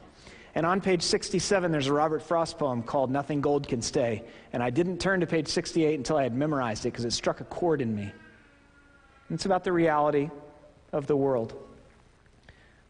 And 0.56 0.66
on 0.66 0.82
page 0.82 1.04
67, 1.04 1.72
there's 1.72 1.86
a 1.86 1.94
Robert 1.94 2.24
Frost 2.24 2.58
poem 2.58 2.82
called 2.82 3.12
Nothing 3.12 3.42
Gold 3.42 3.68
Can 3.68 3.82
Stay. 3.82 4.24
And 4.54 4.64
I 4.64 4.72
didn't 4.72 4.98
turn 4.98 5.20
to 5.20 5.28
page 5.28 5.48
68 5.48 6.00
until 6.00 6.18
I 6.18 6.24
had 6.24 6.36
memorized 6.36 6.84
it 6.88 6.94
because 6.94 7.06
it 7.06 7.14
struck 7.14 7.42
a 7.42 7.44
chord 7.44 7.80
in 7.80 7.96
me. 7.96 8.12
It's 9.30 9.46
about 9.46 9.64
the 9.64 9.72
reality 9.72 10.32
of 10.94 11.06
the 11.06 11.16
world. 11.16 11.56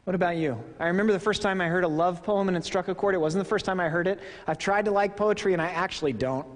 What 0.08 0.16
about 0.16 0.38
you? 0.38 0.58
I 0.80 0.88
remember 0.88 1.12
the 1.12 1.20
first 1.20 1.42
time 1.42 1.60
I 1.60 1.68
heard 1.68 1.84
a 1.84 1.88
love 1.90 2.24
poem 2.24 2.48
and 2.48 2.56
it 2.56 2.64
struck 2.64 2.88
a 2.88 2.96
chord. 2.96 3.14
It 3.14 3.18
wasn't 3.18 3.44
the 3.44 3.50
first 3.50 3.66
time 3.66 3.82
I 3.82 3.90
heard 3.90 4.08
it. 4.08 4.22
I've 4.48 4.58
tried 4.58 4.86
to 4.86 4.92
like 4.92 5.18
poetry 5.18 5.52
and 5.52 5.62
I 5.62 5.68
actually 5.68 6.14
don't. 6.14 6.48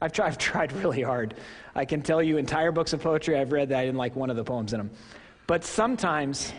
I've, 0.00 0.12
tried, 0.12 0.28
I've 0.28 0.38
tried 0.38 0.72
really 0.72 1.02
hard. 1.02 1.34
I 1.74 1.84
can 1.84 2.00
tell 2.00 2.22
you 2.22 2.38
entire 2.38 2.72
books 2.72 2.94
of 2.94 3.02
poetry 3.02 3.36
I've 3.36 3.52
read 3.52 3.68
that 3.68 3.78
I 3.78 3.84
didn't 3.84 3.98
like 3.98 4.16
one 4.16 4.30
of 4.30 4.36
the 4.36 4.44
poems 4.44 4.72
in 4.72 4.78
them. 4.78 4.90
But 5.46 5.62
sometimes, 5.62 6.54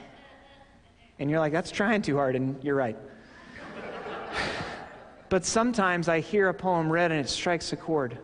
and 1.17 1.27
you're 1.27 1.39
like, 1.39 1.53
that's 1.53 1.71
trying 1.71 2.03
too 2.03 2.17
hard, 2.17 2.35
and 2.35 2.63
you're 2.63 2.75
right. 2.75 2.97
but 5.29 5.43
sometimes 5.43 6.07
I 6.07 6.19
hear 6.19 6.49
a 6.49 6.53
poem 6.53 6.91
read 6.91 7.11
and 7.11 7.19
it 7.19 7.29
strikes 7.29 7.73
a 7.73 7.77
chord. 7.77 8.19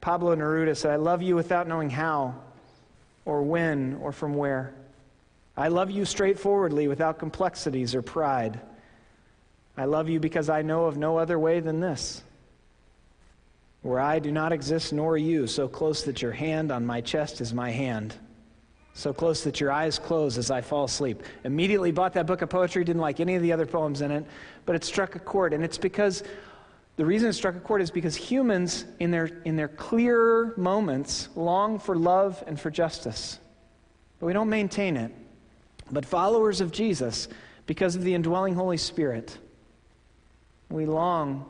Pablo 0.00 0.34
Neruda 0.34 0.76
said, 0.76 0.90
I 0.90 0.96
love 0.96 1.22
you 1.22 1.36
without 1.36 1.68
knowing 1.68 1.88
how, 1.88 2.34
or 3.24 3.42
when, 3.42 3.94
or 4.02 4.10
from 4.10 4.34
where. 4.34 4.74
I 5.58 5.66
love 5.66 5.90
you 5.90 6.04
straightforwardly 6.04 6.86
without 6.86 7.18
complexities 7.18 7.96
or 7.96 8.00
pride. 8.00 8.60
I 9.76 9.86
love 9.86 10.08
you 10.08 10.20
because 10.20 10.48
I 10.48 10.62
know 10.62 10.84
of 10.84 10.96
no 10.96 11.18
other 11.18 11.36
way 11.36 11.58
than 11.58 11.80
this. 11.80 12.22
Where 13.82 13.98
I 13.98 14.20
do 14.20 14.30
not 14.30 14.52
exist, 14.52 14.92
nor 14.92 15.18
you, 15.18 15.48
so 15.48 15.66
close 15.66 16.04
that 16.04 16.22
your 16.22 16.30
hand 16.30 16.70
on 16.70 16.86
my 16.86 17.00
chest 17.00 17.40
is 17.40 17.52
my 17.52 17.70
hand, 17.70 18.14
so 18.94 19.12
close 19.12 19.42
that 19.44 19.60
your 19.60 19.72
eyes 19.72 19.98
close 19.98 20.38
as 20.38 20.52
I 20.52 20.60
fall 20.60 20.84
asleep. 20.84 21.24
Immediately 21.42 21.90
bought 21.90 22.12
that 22.12 22.26
book 22.26 22.42
of 22.42 22.50
poetry, 22.50 22.84
didn't 22.84 23.02
like 23.02 23.18
any 23.18 23.34
of 23.34 23.42
the 23.42 23.52
other 23.52 23.66
poems 23.66 24.00
in 24.00 24.12
it, 24.12 24.24
but 24.64 24.76
it 24.76 24.84
struck 24.84 25.16
a 25.16 25.20
chord. 25.20 25.52
And 25.52 25.64
it's 25.64 25.78
because 25.78 26.22
the 26.94 27.04
reason 27.04 27.30
it 27.30 27.32
struck 27.32 27.56
a 27.56 27.60
chord 27.60 27.82
is 27.82 27.90
because 27.90 28.14
humans, 28.14 28.84
in 29.00 29.10
their, 29.10 29.26
in 29.44 29.56
their 29.56 29.68
clear 29.68 30.54
moments, 30.56 31.28
long 31.34 31.80
for 31.80 31.96
love 31.96 32.44
and 32.46 32.60
for 32.60 32.70
justice, 32.70 33.40
but 34.20 34.26
we 34.26 34.32
don't 34.32 34.50
maintain 34.50 34.96
it. 34.96 35.12
But 35.90 36.04
followers 36.04 36.60
of 36.60 36.72
Jesus, 36.72 37.28
because 37.66 37.96
of 37.96 38.02
the 38.02 38.14
indwelling 38.14 38.54
Holy 38.54 38.76
Spirit, 38.76 39.36
we 40.70 40.86
long, 40.86 41.48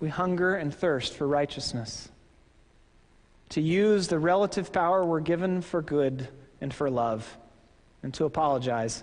we 0.00 0.08
hunger 0.08 0.54
and 0.54 0.74
thirst 0.74 1.14
for 1.14 1.26
righteousness. 1.26 2.08
To 3.50 3.60
use 3.60 4.08
the 4.08 4.18
relative 4.18 4.72
power 4.72 5.04
we're 5.04 5.20
given 5.20 5.60
for 5.60 5.82
good 5.82 6.28
and 6.60 6.72
for 6.72 6.88
love, 6.88 7.36
and 8.02 8.14
to 8.14 8.24
apologize 8.24 9.02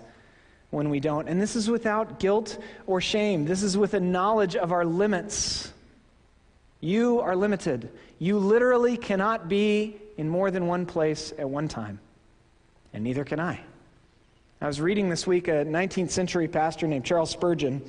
when 0.70 0.90
we 0.90 1.00
don't. 1.00 1.28
And 1.28 1.40
this 1.40 1.56
is 1.56 1.70
without 1.70 2.18
guilt 2.18 2.58
or 2.86 3.00
shame. 3.00 3.44
This 3.44 3.62
is 3.62 3.76
with 3.76 3.94
a 3.94 4.00
knowledge 4.00 4.56
of 4.56 4.72
our 4.72 4.84
limits. 4.84 5.72
You 6.80 7.20
are 7.20 7.36
limited. 7.36 7.90
You 8.18 8.38
literally 8.38 8.96
cannot 8.96 9.48
be 9.48 9.96
in 10.16 10.28
more 10.28 10.50
than 10.50 10.66
one 10.66 10.86
place 10.86 11.32
at 11.38 11.48
one 11.48 11.68
time, 11.68 12.00
and 12.92 13.04
neither 13.04 13.24
can 13.24 13.38
I. 13.38 13.60
I 14.60 14.66
was 14.66 14.80
reading 14.80 15.08
this 15.08 15.24
week 15.24 15.46
a 15.46 15.64
19th 15.64 16.10
century 16.10 16.48
pastor 16.48 16.88
named 16.88 17.04
Charles 17.04 17.30
Spurgeon. 17.30 17.80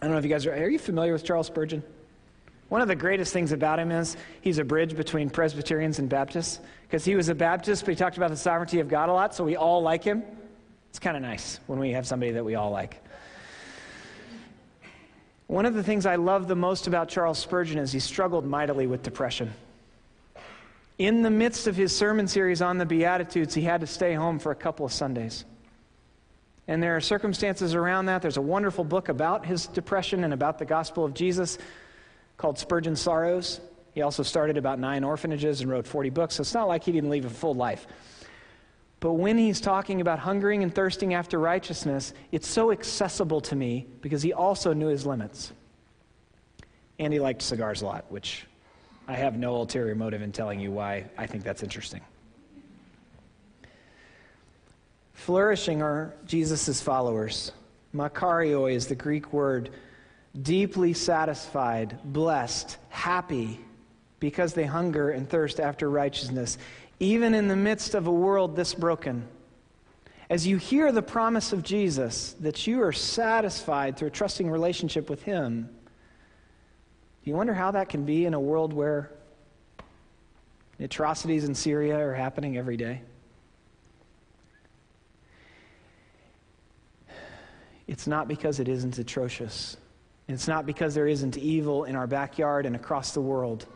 I 0.00 0.06
don't 0.06 0.12
know 0.12 0.18
if 0.18 0.24
you 0.24 0.30
guys 0.30 0.46
are, 0.46 0.54
are 0.54 0.70
you 0.70 0.78
familiar 0.78 1.12
with 1.12 1.24
Charles 1.24 1.46
Spurgeon? 1.46 1.82
One 2.70 2.80
of 2.80 2.88
the 2.88 2.96
greatest 2.96 3.34
things 3.34 3.52
about 3.52 3.78
him 3.78 3.90
is 3.90 4.16
he's 4.40 4.56
a 4.56 4.64
bridge 4.64 4.96
between 4.96 5.28
Presbyterians 5.28 5.98
and 5.98 6.08
Baptists 6.08 6.60
because 6.86 7.04
he 7.04 7.16
was 7.16 7.28
a 7.28 7.34
Baptist, 7.34 7.84
but 7.84 7.90
he 7.90 7.96
talked 7.96 8.16
about 8.16 8.30
the 8.30 8.36
sovereignty 8.36 8.80
of 8.80 8.88
God 8.88 9.10
a 9.10 9.12
lot, 9.12 9.34
so 9.34 9.44
we 9.44 9.56
all 9.56 9.82
like 9.82 10.02
him. 10.02 10.22
It's 10.88 10.98
kind 10.98 11.18
of 11.18 11.22
nice 11.22 11.60
when 11.66 11.78
we 11.78 11.90
have 11.90 12.06
somebody 12.06 12.32
that 12.32 12.44
we 12.44 12.54
all 12.54 12.70
like. 12.70 13.04
One 15.48 15.66
of 15.66 15.74
the 15.74 15.82
things 15.82 16.06
I 16.06 16.16
love 16.16 16.48
the 16.48 16.56
most 16.56 16.86
about 16.86 17.10
Charles 17.10 17.38
Spurgeon 17.38 17.78
is 17.78 17.92
he 17.92 18.00
struggled 18.00 18.46
mightily 18.46 18.86
with 18.86 19.02
depression. 19.02 19.52
In 20.96 21.20
the 21.20 21.30
midst 21.30 21.66
of 21.66 21.76
his 21.76 21.94
sermon 21.94 22.26
series 22.26 22.62
on 22.62 22.78
the 22.78 22.86
Beatitudes, 22.86 23.54
he 23.54 23.62
had 23.62 23.82
to 23.82 23.86
stay 23.86 24.14
home 24.14 24.38
for 24.38 24.50
a 24.50 24.56
couple 24.56 24.86
of 24.86 24.92
Sundays. 24.94 25.44
And 26.70 26.80
there 26.80 26.94
are 26.94 27.00
circumstances 27.00 27.74
around 27.74 28.06
that. 28.06 28.22
There's 28.22 28.36
a 28.36 28.40
wonderful 28.40 28.84
book 28.84 29.08
about 29.08 29.44
his 29.44 29.66
depression 29.66 30.22
and 30.22 30.32
about 30.32 30.56
the 30.56 30.64
gospel 30.64 31.04
of 31.04 31.14
Jesus 31.14 31.58
called 32.36 32.60
Spurgeon's 32.60 33.00
Sorrows. 33.00 33.60
He 33.92 34.02
also 34.02 34.22
started 34.22 34.56
about 34.56 34.78
nine 34.78 35.02
orphanages 35.02 35.62
and 35.62 35.68
wrote 35.68 35.84
40 35.84 36.10
books, 36.10 36.36
so 36.36 36.42
it's 36.42 36.54
not 36.54 36.68
like 36.68 36.84
he 36.84 36.92
didn't 36.92 37.10
live 37.10 37.24
a 37.24 37.28
full 37.28 37.54
life. 37.54 37.88
But 39.00 39.14
when 39.14 39.36
he's 39.36 39.60
talking 39.60 40.00
about 40.00 40.20
hungering 40.20 40.62
and 40.62 40.72
thirsting 40.72 41.12
after 41.12 41.40
righteousness, 41.40 42.14
it's 42.30 42.46
so 42.46 42.70
accessible 42.70 43.40
to 43.40 43.56
me 43.56 43.88
because 44.00 44.22
he 44.22 44.32
also 44.32 44.72
knew 44.72 44.86
his 44.86 45.04
limits. 45.04 45.52
And 47.00 47.12
he 47.12 47.18
liked 47.18 47.42
cigars 47.42 47.82
a 47.82 47.86
lot, 47.86 48.04
which 48.12 48.46
I 49.08 49.14
have 49.14 49.36
no 49.36 49.56
ulterior 49.56 49.96
motive 49.96 50.22
in 50.22 50.30
telling 50.30 50.60
you 50.60 50.70
why 50.70 51.06
I 51.18 51.26
think 51.26 51.42
that's 51.42 51.64
interesting. 51.64 52.02
Flourishing 55.20 55.82
are 55.82 56.14
Jesus' 56.24 56.80
followers. 56.80 57.52
Makarioi 57.94 58.72
is 58.72 58.86
the 58.86 58.94
Greek 58.94 59.34
word, 59.34 59.68
deeply 60.40 60.94
satisfied, 60.94 61.98
blessed, 62.04 62.78
happy, 62.88 63.60
because 64.18 64.54
they 64.54 64.64
hunger 64.64 65.10
and 65.10 65.28
thirst 65.28 65.60
after 65.60 65.90
righteousness, 65.90 66.56
even 67.00 67.34
in 67.34 67.48
the 67.48 67.56
midst 67.56 67.94
of 67.94 68.06
a 68.06 68.10
world 68.10 68.56
this 68.56 68.72
broken. 68.72 69.28
As 70.30 70.46
you 70.46 70.56
hear 70.56 70.90
the 70.90 71.02
promise 71.02 71.52
of 71.52 71.62
Jesus 71.62 72.34
that 72.40 72.66
you 72.66 72.82
are 72.82 72.92
satisfied 72.92 73.98
through 73.98 74.08
a 74.08 74.12
trusting 74.12 74.50
relationship 74.50 75.10
with 75.10 75.22
Him, 75.22 75.68
do 77.22 77.30
you 77.30 77.36
wonder 77.36 77.52
how 77.52 77.72
that 77.72 77.90
can 77.90 78.06
be 78.06 78.24
in 78.24 78.32
a 78.32 78.40
world 78.40 78.72
where 78.72 79.10
atrocities 80.78 81.44
in 81.44 81.54
Syria 81.54 81.98
are 81.98 82.14
happening 82.14 82.56
every 82.56 82.78
day? 82.78 83.02
It's 87.90 88.06
not 88.06 88.28
because 88.28 88.60
it 88.60 88.68
isn't 88.68 88.96
atrocious. 88.98 89.76
It's 90.28 90.46
not 90.46 90.64
because 90.64 90.94
there 90.94 91.08
isn't 91.08 91.36
evil 91.36 91.82
in 91.82 91.96
our 91.96 92.06
backyard 92.06 92.64
and 92.64 92.76
across 92.76 93.10
the 93.14 93.20
world. 93.20 93.66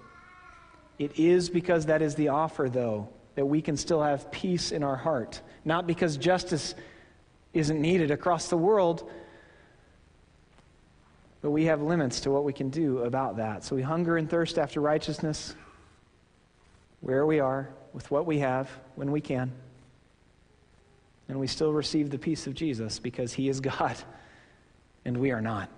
It 1.00 1.18
is 1.18 1.50
because 1.50 1.86
that 1.86 2.00
is 2.00 2.14
the 2.14 2.28
offer, 2.28 2.68
though, 2.68 3.08
that 3.34 3.44
we 3.44 3.60
can 3.60 3.76
still 3.76 4.00
have 4.00 4.30
peace 4.30 4.70
in 4.70 4.84
our 4.84 4.94
heart. 4.94 5.40
Not 5.64 5.88
because 5.88 6.16
justice 6.16 6.76
isn't 7.54 7.82
needed 7.82 8.12
across 8.12 8.46
the 8.46 8.56
world, 8.56 9.10
but 11.42 11.50
we 11.50 11.64
have 11.64 11.82
limits 11.82 12.20
to 12.20 12.30
what 12.30 12.44
we 12.44 12.52
can 12.52 12.70
do 12.70 12.98
about 12.98 13.38
that. 13.38 13.64
So 13.64 13.74
we 13.74 13.82
hunger 13.82 14.16
and 14.16 14.30
thirst 14.30 14.58
after 14.58 14.80
righteousness 14.80 15.56
where 17.00 17.26
we 17.26 17.40
are, 17.40 17.68
with 17.92 18.08
what 18.12 18.26
we 18.26 18.38
have, 18.38 18.70
when 18.94 19.10
we 19.10 19.20
can 19.20 19.50
and 21.28 21.38
we 21.38 21.46
still 21.46 21.72
receive 21.72 22.10
the 22.10 22.18
peace 22.18 22.46
of 22.46 22.54
Jesus 22.54 22.98
because 22.98 23.32
he 23.32 23.48
is 23.48 23.60
God 23.60 23.96
and 25.04 25.16
we 25.16 25.30
are 25.30 25.40
not. 25.40 25.68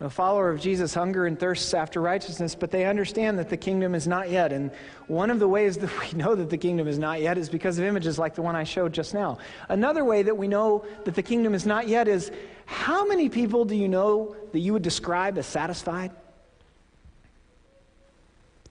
A 0.00 0.10
follower 0.10 0.50
of 0.50 0.60
Jesus 0.60 0.94
hunger 0.94 1.26
and 1.26 1.38
thirsts 1.38 1.72
after 1.74 2.00
righteousness, 2.00 2.56
but 2.56 2.72
they 2.72 2.86
understand 2.86 3.38
that 3.38 3.48
the 3.48 3.56
kingdom 3.56 3.94
is 3.94 4.08
not 4.08 4.30
yet. 4.30 4.52
And 4.52 4.72
one 5.06 5.30
of 5.30 5.38
the 5.38 5.46
ways 5.46 5.76
that 5.78 5.90
we 6.00 6.12
know 6.18 6.34
that 6.34 6.50
the 6.50 6.58
kingdom 6.58 6.88
is 6.88 6.98
not 6.98 7.20
yet 7.20 7.38
is 7.38 7.48
because 7.48 7.78
of 7.78 7.84
images 7.84 8.18
like 8.18 8.34
the 8.34 8.42
one 8.42 8.56
I 8.56 8.64
showed 8.64 8.92
just 8.92 9.14
now. 9.14 9.38
Another 9.68 10.04
way 10.04 10.24
that 10.24 10.36
we 10.36 10.48
know 10.48 10.84
that 11.04 11.14
the 11.14 11.22
kingdom 11.22 11.54
is 11.54 11.66
not 11.66 11.86
yet 11.86 12.08
is 12.08 12.32
how 12.66 13.06
many 13.06 13.28
people 13.28 13.64
do 13.64 13.76
you 13.76 13.86
know 13.86 14.34
that 14.50 14.58
you 14.58 14.72
would 14.72 14.82
describe 14.82 15.38
as 15.38 15.46
satisfied? 15.46 16.10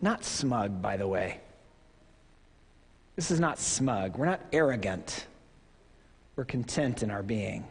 Not 0.02 0.26
smug, 0.26 0.82
by 0.82 0.98
the 0.98 1.08
way. 1.08 1.40
This 3.16 3.32
is 3.32 3.40
not 3.40 3.60
smug. 3.60 4.18
We're 4.18 4.26
not 4.26 4.42
arrogant. 4.52 5.26
We're 6.36 6.46
content 6.46 7.04
in 7.04 7.12
our 7.12 7.24
being. 7.24 7.66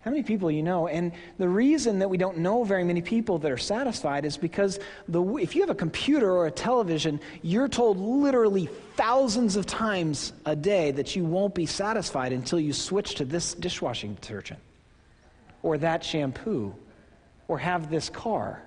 How 0.00 0.10
many 0.10 0.22
people 0.22 0.50
you 0.50 0.62
know? 0.62 0.88
And 0.88 1.12
the 1.36 1.48
reason 1.48 1.98
that 1.98 2.08
we 2.08 2.16
don't 2.16 2.38
know 2.38 2.64
very 2.64 2.84
many 2.84 3.02
people 3.02 3.38
that 3.38 3.52
are 3.52 3.58
satisfied 3.58 4.24
is 4.24 4.38
because 4.38 4.80
the, 5.08 5.22
if 5.36 5.54
you 5.54 5.60
have 5.60 5.68
a 5.68 5.74
computer 5.74 6.32
or 6.32 6.46
a 6.46 6.50
television, 6.50 7.20
you're 7.42 7.68
told 7.68 7.98
literally 7.98 8.70
thousands 8.96 9.56
of 9.56 9.66
times 9.66 10.32
a 10.46 10.56
day 10.56 10.90
that 10.92 11.14
you 11.14 11.24
won't 11.26 11.54
be 11.54 11.66
satisfied 11.66 12.32
until 12.32 12.58
you 12.58 12.72
switch 12.72 13.16
to 13.16 13.26
this 13.26 13.52
dishwashing 13.54 14.14
detergent 14.14 14.58
or 15.62 15.76
that 15.76 16.02
shampoo 16.02 16.74
or 17.46 17.58
have 17.58 17.90
this 17.90 18.08
car. 18.08 18.62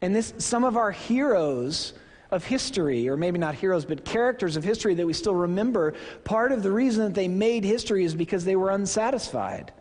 And 0.00 0.16
this, 0.16 0.32
some 0.38 0.64
of 0.64 0.78
our 0.78 0.90
heroes 0.90 1.92
of 2.36 2.44
history, 2.44 3.08
or 3.08 3.16
maybe 3.16 3.38
not 3.38 3.56
heroes, 3.56 3.84
but 3.84 4.04
characters 4.04 4.56
of 4.56 4.62
history 4.62 4.94
that 4.94 5.06
we 5.06 5.12
still 5.12 5.34
remember, 5.34 5.94
part 6.22 6.52
of 6.52 6.62
the 6.62 6.70
reason 6.70 7.04
that 7.04 7.14
they 7.14 7.26
made 7.26 7.64
history 7.64 8.04
is 8.04 8.14
because 8.14 8.44
they 8.44 8.54
were 8.54 8.70
unsatisfied. 8.70 9.72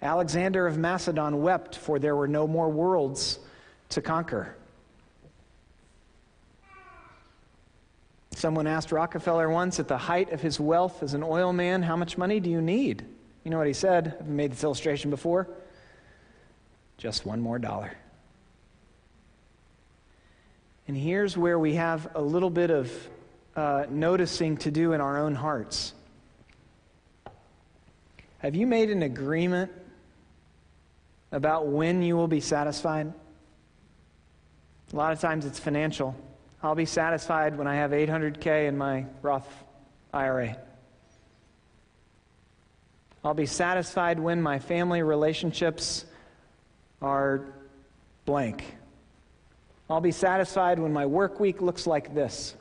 Alexander 0.00 0.66
of 0.66 0.78
Macedon 0.78 1.42
wept, 1.42 1.76
for 1.76 1.98
there 1.98 2.14
were 2.14 2.28
no 2.28 2.46
more 2.46 2.68
worlds 2.68 3.40
to 3.88 4.00
conquer. 4.00 4.54
Someone 8.34 8.66
asked 8.66 8.92
Rockefeller 8.92 9.48
once, 9.50 9.80
at 9.80 9.88
the 9.88 9.98
height 9.98 10.32
of 10.32 10.40
his 10.40 10.58
wealth 10.58 11.02
as 11.02 11.14
an 11.14 11.22
oil 11.22 11.52
man, 11.52 11.82
how 11.82 11.96
much 11.96 12.18
money 12.18 12.40
do 12.40 12.50
you 12.50 12.60
need? 12.60 13.04
You 13.44 13.50
know 13.50 13.58
what 13.58 13.66
he 13.66 13.72
said? 13.72 14.16
I've 14.20 14.28
made 14.28 14.52
this 14.52 14.64
illustration 14.64 15.10
before. 15.10 15.48
Just 16.98 17.26
one 17.26 17.40
more 17.40 17.58
dollar. 17.58 17.96
And 20.88 20.96
here's 20.96 21.36
where 21.36 21.58
we 21.58 21.74
have 21.74 22.08
a 22.14 22.20
little 22.20 22.50
bit 22.50 22.70
of 22.70 22.92
uh, 23.54 23.86
noticing 23.88 24.56
to 24.58 24.70
do 24.70 24.92
in 24.92 25.00
our 25.00 25.18
own 25.18 25.34
hearts. 25.34 25.94
Have 28.38 28.56
you 28.56 28.66
made 28.66 28.90
an 28.90 29.02
agreement 29.02 29.70
about 31.30 31.68
when 31.68 32.02
you 32.02 32.16
will 32.16 32.28
be 32.28 32.40
satisfied? 32.40 33.12
A 34.92 34.96
lot 34.96 35.12
of 35.12 35.20
times 35.20 35.46
it's 35.46 35.58
financial. 35.58 36.16
I'll 36.62 36.74
be 36.74 36.86
satisfied 36.86 37.56
when 37.56 37.66
I 37.66 37.76
have 37.76 37.92
800K 37.92 38.68
in 38.68 38.76
my 38.76 39.06
Roth 39.22 39.48
IRA. 40.12 40.56
I'll 43.24 43.34
be 43.34 43.46
satisfied 43.46 44.18
when 44.18 44.42
my 44.42 44.58
family 44.58 45.02
relationships 45.02 46.04
are 47.00 47.44
blank. 48.24 48.64
I'll 49.92 50.00
be 50.00 50.10
satisfied 50.10 50.78
when 50.78 50.92
my 50.92 51.04
work 51.04 51.38
week 51.38 51.60
looks 51.60 51.86
like 51.86 52.14
this. 52.14 52.54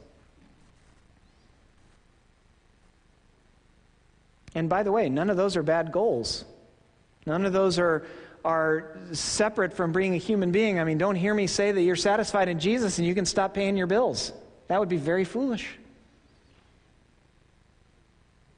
And 4.54 4.68
by 4.68 4.84
the 4.84 4.92
way, 4.92 5.08
none 5.08 5.30
of 5.30 5.38
those 5.38 5.56
are 5.56 5.64
bad 5.64 5.94
goals. 5.94 6.44
None 7.26 7.46
of 7.46 7.54
those 7.54 7.80
are, 7.80 8.06
are 8.44 8.98
separate 9.14 9.72
from 9.72 9.94
being 9.94 10.14
a 10.14 10.18
human 10.18 10.52
being. 10.52 10.78
I 10.78 10.84
mean, 10.84 10.98
don't 10.98 11.16
hear 11.16 11.34
me 11.34 11.48
say 11.48 11.72
that 11.72 11.82
you're 11.82 11.96
satisfied 11.96 12.50
in 12.50 12.60
Jesus 12.60 12.98
and 12.98 13.08
you 13.08 13.16
can 13.16 13.26
stop 13.26 13.54
paying 13.54 13.78
your 13.78 13.88
bills. 13.88 14.34
That 14.68 14.82
would 14.82 14.90
be 14.90 14.98
very 14.98 15.24
foolish. 15.24 15.70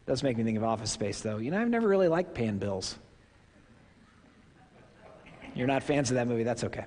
Does 0.08 0.24
make 0.24 0.36
me 0.36 0.44
think 0.44 0.58
of 0.58 0.63
Office 0.63 0.92
Space, 0.92 1.22
though. 1.22 1.38
You 1.38 1.51
know, 1.51 1.62
I've 1.62 1.70
never 1.70 1.88
really 1.88 2.08
liked 2.08 2.34
paying 2.34 2.58
bills. 2.58 2.98
You're 5.53 5.68
not 5.68 5.84
fans 5.84 6.10
of 6.10 6.15
that 6.15 6.27
movie, 6.27 6.44
that's 6.44 6.63
okay. 6.63 6.86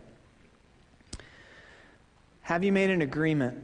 Have 2.46 2.62
you 2.62 2.70
made 2.70 2.90
an 2.90 3.02
agreement 3.02 3.58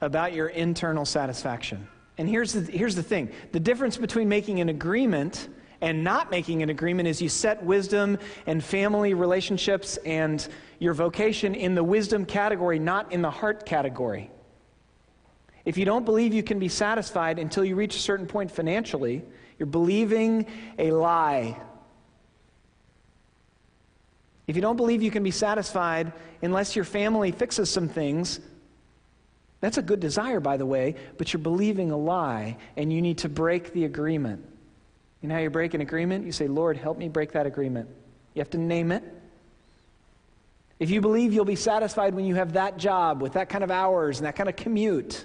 about 0.00 0.32
your 0.32 0.48
internal 0.48 1.04
satisfaction? 1.04 1.86
And 2.18 2.28
here's 2.28 2.52
the, 2.52 2.62
here's 2.62 2.96
the 2.96 3.04
thing 3.04 3.30
the 3.52 3.60
difference 3.60 3.96
between 3.96 4.28
making 4.28 4.58
an 4.58 4.68
agreement 4.68 5.48
and 5.80 6.02
not 6.02 6.28
making 6.28 6.64
an 6.64 6.70
agreement 6.70 7.06
is 7.06 7.22
you 7.22 7.28
set 7.28 7.62
wisdom 7.62 8.18
and 8.46 8.64
family 8.64 9.14
relationships 9.14 9.96
and 9.98 10.48
your 10.80 10.92
vocation 10.92 11.54
in 11.54 11.76
the 11.76 11.84
wisdom 11.84 12.26
category, 12.26 12.80
not 12.80 13.12
in 13.12 13.22
the 13.22 13.30
heart 13.30 13.64
category. 13.64 14.28
If 15.64 15.78
you 15.78 15.84
don't 15.84 16.04
believe 16.04 16.34
you 16.34 16.42
can 16.42 16.58
be 16.58 16.68
satisfied 16.68 17.38
until 17.38 17.64
you 17.64 17.76
reach 17.76 17.94
a 17.94 18.00
certain 18.00 18.26
point 18.26 18.50
financially, 18.50 19.22
you're 19.56 19.66
believing 19.66 20.46
a 20.80 20.90
lie. 20.90 21.56
If 24.46 24.56
you 24.56 24.62
don't 24.62 24.76
believe 24.76 25.02
you 25.02 25.10
can 25.10 25.22
be 25.22 25.30
satisfied 25.30 26.12
unless 26.42 26.76
your 26.76 26.84
family 26.84 27.32
fixes 27.32 27.70
some 27.70 27.88
things, 27.88 28.40
that's 29.60 29.78
a 29.78 29.82
good 29.82 30.00
desire, 30.00 30.40
by 30.40 30.58
the 30.58 30.66
way, 30.66 30.96
but 31.16 31.32
you're 31.32 31.40
believing 31.40 31.90
a 31.90 31.96
lie 31.96 32.58
and 32.76 32.92
you 32.92 33.00
need 33.00 33.18
to 33.18 33.30
break 33.30 33.72
the 33.72 33.84
agreement. 33.86 34.44
You 35.22 35.28
know 35.28 35.36
how 35.36 35.40
you 35.40 35.48
break 35.48 35.72
an 35.72 35.80
agreement? 35.80 36.26
You 36.26 36.32
say, 36.32 36.48
Lord, 36.48 36.76
help 36.76 36.98
me 36.98 37.08
break 37.08 37.32
that 37.32 37.46
agreement. 37.46 37.88
You 38.34 38.40
have 38.40 38.50
to 38.50 38.58
name 38.58 38.92
it. 38.92 39.02
If 40.78 40.90
you 40.90 41.00
believe 41.00 41.32
you'll 41.32 41.46
be 41.46 41.56
satisfied 41.56 42.14
when 42.14 42.26
you 42.26 42.34
have 42.34 42.52
that 42.54 42.76
job 42.76 43.22
with 43.22 43.34
that 43.34 43.48
kind 43.48 43.64
of 43.64 43.70
hours 43.70 44.18
and 44.18 44.26
that 44.26 44.36
kind 44.36 44.50
of 44.50 44.56
commute, 44.56 45.24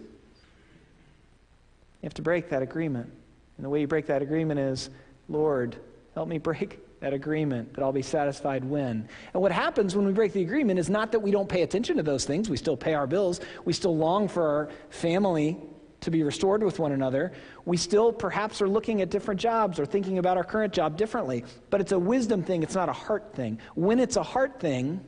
you 2.01 2.05
have 2.05 2.13
to 2.13 2.21
break 2.21 2.49
that 2.51 2.62
agreement. 2.62 3.12
And 3.58 3.65
the 3.65 3.69
way 3.69 3.82
you 3.82 3.88
break 3.88 4.05
that 4.05 4.21
agreement 4.21 4.62
is, 4.62 4.89
Lord, 5.27 5.75
help 6.13 6.29
me 6.29 6.38
break 6.38 6.79
that 6.99 7.13
agreement 7.13 7.73
that 7.73 7.83
I'll 7.83 7.91
be 7.91 8.01
satisfied 8.01 8.63
when. 8.63 9.07
And 9.33 9.41
what 9.41 9.51
happens 9.51 9.95
when 9.95 10.05
we 10.05 10.12
break 10.12 10.33
the 10.33 10.41
agreement 10.41 10.79
is 10.79 10.89
not 10.89 11.12
that 11.12 11.19
we 11.19 11.31
don't 11.31 11.47
pay 11.47 11.62
attention 11.62 11.97
to 11.97 12.03
those 12.03 12.25
things. 12.25 12.49
We 12.49 12.57
still 12.57 12.77
pay 12.77 12.93
our 12.93 13.07
bills. 13.07 13.39
We 13.65 13.73
still 13.73 13.95
long 13.95 14.27
for 14.27 14.43
our 14.43 14.69
family 14.89 15.57
to 16.01 16.12
be 16.12 16.23
restored 16.23 16.63
with 16.63 16.79
one 16.79 16.91
another. 16.91 17.31
We 17.65 17.77
still 17.77 18.12
perhaps 18.12 18.62
are 18.62 18.69
looking 18.69 19.01
at 19.01 19.09
different 19.09 19.39
jobs 19.39 19.79
or 19.79 19.85
thinking 19.85 20.17
about 20.17 20.38
our 20.38 20.43
current 20.43 20.73
job 20.73 20.97
differently. 20.97 21.43
But 21.69 21.81
it's 21.81 21.91
a 21.91 21.99
wisdom 21.99 22.43
thing, 22.43 22.63
it's 22.63 22.75
not 22.75 22.89
a 22.89 22.93
heart 22.93 23.33
thing. 23.33 23.59
When 23.75 23.99
it's 23.99 24.15
a 24.15 24.23
heart 24.23 24.59
thing, 24.59 25.01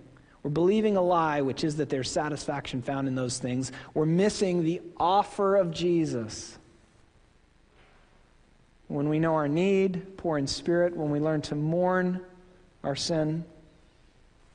we're 0.43 0.51
believing 0.51 0.97
a 0.97 1.01
lie, 1.01 1.41
which 1.41 1.63
is 1.63 1.75
that 1.77 1.89
there's 1.89 2.09
satisfaction 2.09 2.81
found 2.81 3.07
in 3.07 3.15
those 3.15 3.37
things. 3.37 3.71
We're 3.93 4.05
missing 4.05 4.63
the 4.63 4.81
offer 4.97 5.55
of 5.55 5.71
Jesus 5.71 6.57
when 8.91 9.07
we 9.07 9.19
know 9.19 9.35
our 9.35 9.47
need, 9.47 10.17
poor 10.17 10.37
in 10.37 10.45
spirit, 10.45 10.95
when 10.95 11.11
we 11.11 11.19
learn 11.19 11.41
to 11.43 11.55
mourn 11.55 12.19
our 12.83 12.95
sin, 12.95 13.45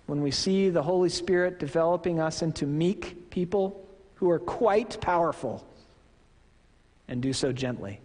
when 0.06 0.20
we 0.20 0.30
see 0.30 0.68
the 0.68 0.82
Holy 0.82 1.08
Spirit 1.08 1.58
developing 1.58 2.20
us 2.20 2.42
into 2.42 2.66
meek 2.66 3.30
people 3.30 3.82
who 4.16 4.30
are 4.30 4.38
quite 4.38 5.00
powerful 5.00 5.66
and 7.08 7.22
do 7.22 7.32
so 7.32 7.50
gently. 7.50 7.98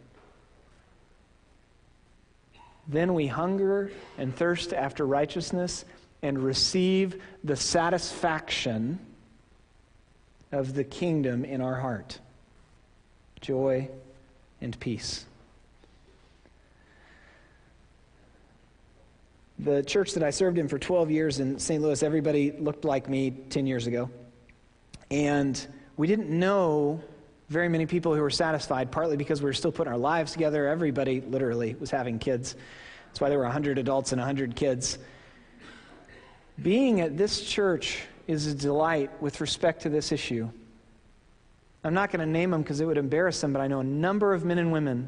Then 2.88 3.14
we 3.14 3.28
hunger 3.28 3.92
and 4.18 4.34
thirst 4.34 4.74
after 4.74 5.06
righteousness 5.06 5.84
and 6.22 6.40
receive 6.40 7.22
the 7.44 7.56
satisfaction 7.56 9.00
of 10.52 10.76
the 10.76 10.84
kingdom 10.84 11.44
in 11.44 11.62
our 11.62 11.76
heart 11.76 12.20
joy 13.42 13.90
and 14.62 14.80
peace. 14.80 15.26
The 19.62 19.84
church 19.84 20.16
that 20.16 20.24
I 20.24 20.32
served 20.32 20.58
in 20.58 20.68
for 20.68 20.80
12 20.80 21.12
years 21.12 21.40
in 21.40 21.60
St. 21.60 21.84
Louis, 21.84 22.02
everybody 22.02 22.52
looked 22.52 22.84
like 22.84 23.08
me 23.08 23.30
10 23.30 23.68
years 23.68 23.86
ago. 23.86 24.10
And 25.12 25.68
we 25.98 26.08
didn't 26.08 26.32
know 26.32 27.00
very 27.48 27.70
many 27.70 27.86
people 27.86 28.16
who 28.16 28.22
were 28.22 28.32
satisfied, 28.32 28.92
partly 28.92 29.18
because 29.18 29.40
we 29.40 29.46
were 29.46 29.54
still 29.54 29.72
putting 29.72 29.94
our 29.94 30.00
lives 30.00 30.32
together. 30.32 30.68
Everybody 30.68 31.22
literally 31.22 31.76
was 31.76 31.92
having 31.92 32.18
kids. 32.18 32.56
That's 33.08 33.22
why 33.22 33.30
there 33.30 33.38
were 33.38 33.44
100 33.44 33.78
adults 33.78 34.14
and 34.14 34.20
100 34.20 34.56
kids. 34.56 34.98
Being 36.60 37.02
at 37.02 37.16
this 37.16 37.42
church 37.42 38.00
is 38.26 38.48
a 38.48 38.56
delight 38.56 39.12
with 39.22 39.42
respect 39.42 39.84
to 39.84 39.90
this 39.90 40.12
issue. 40.12 40.50
I'm 41.84 41.94
not 41.94 42.10
going 42.10 42.22
to 42.22 42.32
name 42.32 42.50
them 42.50 42.64
because 42.64 42.82
it 42.82 42.86
would 42.86 42.98
embarrass 42.98 43.40
them, 43.42 43.54
but 43.54 43.62
I 43.62 43.68
know 43.68 43.82
a 43.82 43.84
number 43.84 44.34
of 44.34 44.44
men 44.44 44.58
and 44.58 44.72
women 44.72 45.08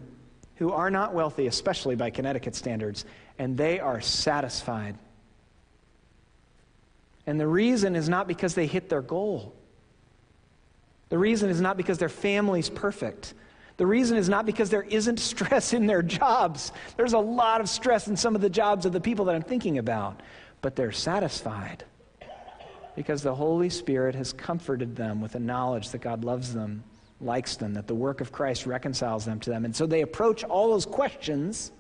who 0.57 0.71
are 0.71 0.91
not 0.91 1.15
wealthy, 1.15 1.47
especially 1.47 1.95
by 1.95 2.11
Connecticut 2.11 2.53
standards, 2.53 3.05
and 3.39 3.57
they 3.57 3.79
are 3.79 4.01
satisfied. 4.01 4.97
And 7.25 7.39
the 7.39 7.47
reason 7.47 7.95
is 7.95 8.09
not 8.09 8.27
because 8.27 8.53
they 8.53 8.67
hit 8.67 8.89
their 8.89 9.01
goal. 9.01 9.53
The 11.09 11.17
reason 11.17 11.49
is 11.49 11.61
not 11.61 11.77
because 11.77 11.97
their 11.97 12.09
family's 12.09 12.69
perfect. 12.69 13.33
The 13.77 13.85
reason 13.85 14.17
is 14.17 14.29
not 14.29 14.45
because 14.45 14.69
there 14.69 14.83
isn't 14.83 15.19
stress 15.19 15.73
in 15.73 15.87
their 15.87 16.01
jobs. 16.01 16.71
There's 16.97 17.13
a 17.13 17.19
lot 17.19 17.61
of 17.61 17.69
stress 17.69 18.07
in 18.07 18.17
some 18.17 18.35
of 18.35 18.41
the 18.41 18.49
jobs 18.49 18.85
of 18.85 18.93
the 18.93 19.01
people 19.01 19.25
that 19.25 19.35
I'm 19.35 19.41
thinking 19.41 19.77
about, 19.77 20.21
but 20.61 20.75
they're 20.75 20.91
satisfied 20.91 21.83
because 22.95 23.23
the 23.23 23.33
Holy 23.33 23.69
Spirit 23.69 24.13
has 24.15 24.33
comforted 24.33 24.95
them 24.95 25.19
with 25.21 25.31
the 25.31 25.39
knowledge 25.39 25.89
that 25.89 26.01
God 26.01 26.23
loves 26.23 26.53
them, 26.53 26.83
likes 27.21 27.55
them, 27.55 27.73
that 27.73 27.87
the 27.87 27.95
work 27.95 28.21
of 28.21 28.31
Christ 28.31 28.65
reconciles 28.67 29.25
them 29.25 29.39
to 29.41 29.49
them. 29.49 29.65
And 29.65 29.75
so 29.75 29.87
they 29.87 30.01
approach 30.01 30.43
all 30.43 30.69
those 30.69 30.85
questions 30.85 31.71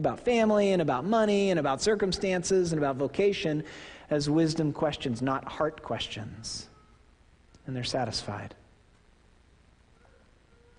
about 0.00 0.18
family 0.18 0.72
and 0.72 0.82
about 0.82 1.04
money 1.04 1.50
and 1.50 1.60
about 1.60 1.80
circumstances 1.80 2.72
and 2.72 2.80
about 2.80 2.96
vocation 2.96 3.62
as 4.10 4.28
wisdom 4.28 4.72
questions, 4.72 5.22
not 5.22 5.44
heart 5.44 5.82
questions. 5.82 6.68
And 7.66 7.76
they're 7.76 7.84
satisfied. 7.84 8.56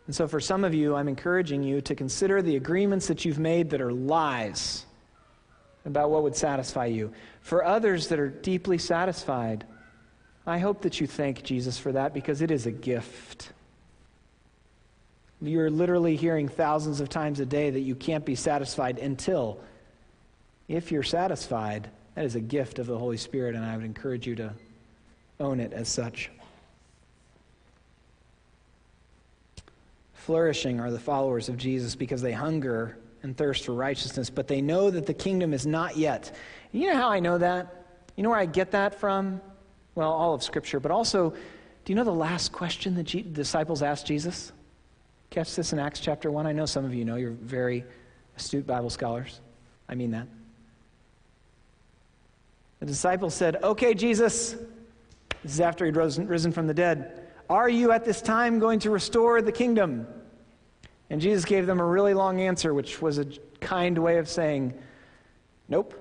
And 0.08 0.16
so, 0.16 0.28
for 0.28 0.42
some 0.42 0.66
of 0.66 0.74
you, 0.74 0.96
I'm 0.96 1.08
encouraging 1.08 1.64
you 1.64 1.80
to 1.82 1.96
consider 1.96 2.42
the 2.42 2.58
agreements 2.58 3.08
that 3.08 3.24
you've 3.24 3.40
made 3.40 3.70
that 3.70 3.80
are 3.80 3.94
lies 3.94 4.86
about 5.86 6.10
what 6.10 6.24
would 6.24 6.36
satisfy 6.36 6.88
you. 6.88 7.14
For 7.42 7.64
others 7.64 8.08
that 8.10 8.20
are 8.20 8.30
deeply 8.30 8.78
satisfied, 8.78 9.66
I 10.46 10.58
hope 10.58 10.82
that 10.82 11.00
you 11.00 11.08
thank 11.08 11.44
Jesus 11.44 11.78
for 11.78 11.92
that 11.92 12.14
because 12.14 12.42
it 12.42 12.52
is 12.52 12.66
a 12.66 12.72
gift. 12.72 13.54
You're 15.42 15.72
literally 15.72 16.16
hearing 16.16 16.48
thousands 16.48 17.02
of 17.02 17.10
times 17.10 17.40
a 17.40 17.46
day 17.46 17.72
that 17.72 17.80
you 17.80 17.96
can't 17.96 18.24
be 18.24 18.36
satisfied 18.36 19.00
until, 19.00 19.60
if 20.68 20.92
you're 20.92 21.02
satisfied, 21.02 21.90
that 22.16 22.26
is 22.26 22.36
a 22.36 22.42
gift 22.42 22.78
of 22.78 22.86
the 22.86 22.98
Holy 22.98 23.18
Spirit, 23.18 23.56
and 23.56 23.66
I 23.66 23.76
would 23.76 23.86
encourage 23.86 24.28
you 24.28 24.36
to 24.36 24.54
own 25.40 25.60
it 25.60 25.74
as 25.74 25.90
such. 25.90 26.30
Flourishing 30.14 30.80
are 30.80 30.92
the 30.92 31.00
followers 31.00 31.50
of 31.50 31.58
Jesus 31.58 31.96
because 31.96 32.22
they 32.22 32.32
hunger 32.32 33.00
and 33.24 33.36
thirst 33.36 33.66
for 33.66 33.74
righteousness, 33.74 34.30
but 34.30 34.48
they 34.48 34.62
know 34.62 34.92
that 34.92 35.08
the 35.08 35.14
kingdom 35.14 35.54
is 35.54 35.66
not 35.66 35.98
yet. 35.98 36.36
You 36.72 36.92
know 36.92 36.96
how 36.96 37.10
I 37.10 37.20
know 37.20 37.40
that? 37.40 37.86
You 38.16 38.22
know 38.24 38.30
where 38.30 38.38
I 38.38 38.46
get 38.46 38.72
that 38.72 39.00
from? 39.00 39.42
Well, 39.96 40.12
all 40.12 40.36
of 40.36 40.44
Scripture, 40.44 40.80
but 40.80 40.92
also, 40.92 41.32
do 41.32 41.92
you 41.92 41.96
know 41.96 42.04
the 42.04 42.12
last 42.12 42.52
question 42.52 42.94
the 42.94 43.04
disciples 43.04 43.82
asked 43.82 44.06
Jesus? 44.06 44.52
Catch 45.32 45.56
this 45.56 45.72
in 45.72 45.80
Acts 45.80 46.02
chapter 46.02 46.30
1. 46.30 46.46
I 46.46 46.52
know 46.52 46.66
some 46.66 46.84
of 46.84 46.94
you 46.94 47.06
know, 47.06 47.16
you're 47.16 47.32
very 47.32 47.86
astute 48.36 48.68
Bible 48.68 48.90
scholars. 48.90 49.40
I 49.88 49.96
mean 49.96 50.12
that. 50.12 50.28
The 52.82 52.86
disciples 52.86 53.34
said, 53.34 53.56
Okay, 53.64 53.94
Jesus, 53.94 54.58
this 55.42 55.54
is 55.54 55.62
after 55.62 55.86
he'd 55.86 55.96
risen 55.96 56.52
from 56.52 56.68
the 56.68 56.74
dead, 56.74 57.30
are 57.50 57.70
you 57.70 57.94
at 57.94 58.04
this 58.04 58.22
time 58.22 58.60
going 58.60 58.80
to 58.80 58.90
restore 58.90 59.42
the 59.42 59.54
kingdom? 59.54 60.06
And 61.10 61.22
Jesus 61.22 61.46
gave 61.46 61.66
them 61.66 61.80
a 61.80 61.86
really 61.86 62.14
long 62.14 62.42
answer, 62.42 62.74
which 62.74 63.02
was 63.02 63.18
a 63.18 63.26
kind 63.62 63.98
way 63.98 64.18
of 64.18 64.28
saying, 64.28 64.74
Nope. 65.70 65.94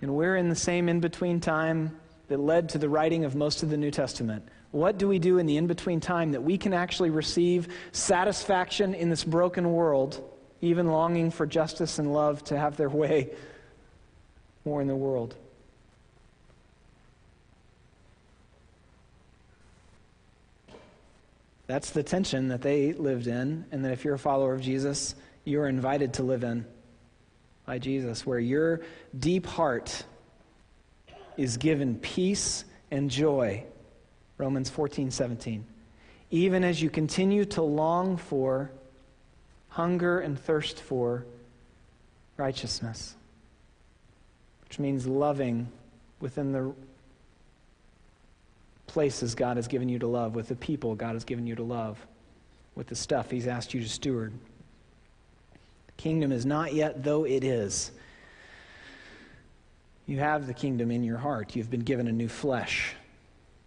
and 0.00 0.14
we're 0.14 0.36
in 0.36 0.48
the 0.48 0.54
same 0.54 0.88
in 0.88 1.00
between 1.00 1.40
time 1.40 1.98
that 2.28 2.40
led 2.40 2.70
to 2.70 2.78
the 2.78 2.88
writing 2.88 3.24
of 3.24 3.34
most 3.34 3.62
of 3.62 3.70
the 3.70 3.76
New 3.76 3.90
Testament. 3.90 4.46
What 4.70 4.98
do 4.98 5.06
we 5.06 5.18
do 5.18 5.38
in 5.38 5.46
the 5.46 5.56
in 5.56 5.66
between 5.66 6.00
time 6.00 6.32
that 6.32 6.42
we 6.42 6.58
can 6.58 6.72
actually 6.72 7.10
receive 7.10 7.68
satisfaction 7.92 8.94
in 8.94 9.08
this 9.08 9.22
broken 9.22 9.72
world, 9.72 10.22
even 10.60 10.88
longing 10.88 11.30
for 11.30 11.46
justice 11.46 11.98
and 11.98 12.12
love 12.12 12.42
to 12.44 12.58
have 12.58 12.76
their 12.76 12.88
way 12.88 13.30
more 14.64 14.80
in 14.80 14.88
the 14.88 14.96
world? 14.96 15.36
That's 21.66 21.90
the 21.90 22.02
tension 22.02 22.48
that 22.48 22.60
they 22.60 22.92
lived 22.92 23.26
in, 23.26 23.64
and 23.72 23.84
that 23.84 23.92
if 23.92 24.04
you're 24.04 24.14
a 24.14 24.18
follower 24.18 24.52
of 24.52 24.60
Jesus, 24.60 25.14
you're 25.44 25.68
invited 25.68 26.14
to 26.14 26.22
live 26.22 26.44
in 26.44 26.66
by 27.64 27.78
Jesus, 27.78 28.26
where 28.26 28.38
your 28.38 28.82
deep 29.18 29.46
heart 29.46 30.04
is 31.36 31.56
given 31.56 31.96
peace 31.96 32.64
and 32.90 33.10
joy. 33.10 33.64
Romans 34.38 34.70
14, 34.70 35.10
17. 35.10 35.64
Even 36.30 36.64
as 36.64 36.82
you 36.82 36.90
continue 36.90 37.44
to 37.44 37.62
long 37.62 38.16
for, 38.16 38.70
hunger, 39.68 40.20
and 40.20 40.38
thirst 40.38 40.80
for 40.80 41.24
righteousness, 42.36 43.14
which 44.64 44.78
means 44.78 45.06
loving 45.06 45.68
within 46.20 46.52
the 46.52 46.72
places 48.86 49.34
God 49.34 49.56
has 49.56 49.68
given 49.68 49.88
you 49.88 49.98
to 49.98 50.06
love, 50.06 50.34
with 50.34 50.48
the 50.48 50.56
people 50.56 50.94
God 50.94 51.14
has 51.14 51.24
given 51.24 51.46
you 51.46 51.54
to 51.56 51.62
love, 51.62 51.98
with 52.74 52.86
the 52.88 52.96
stuff 52.96 53.30
He's 53.30 53.46
asked 53.46 53.74
you 53.74 53.80
to 53.80 53.88
steward. 53.88 54.32
The 55.86 55.92
kingdom 55.96 56.32
is 56.32 56.44
not 56.46 56.74
yet, 56.74 57.04
though 57.04 57.24
it 57.24 57.44
is. 57.44 57.92
You 60.06 60.18
have 60.18 60.46
the 60.46 60.54
kingdom 60.54 60.90
in 60.90 61.02
your 61.02 61.16
heart. 61.16 61.56
You've 61.56 61.70
been 61.70 61.80
given 61.80 62.08
a 62.08 62.12
new 62.12 62.28
flesh. 62.28 62.94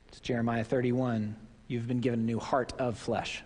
It's 0.10 0.20
Jeremiah 0.20 0.64
31. 0.64 1.36
You've 1.68 1.88
been 1.88 2.00
given 2.00 2.20
a 2.20 2.24
new 2.24 2.40
heart 2.40 2.74
of 2.78 2.98
flesh. 2.98 3.44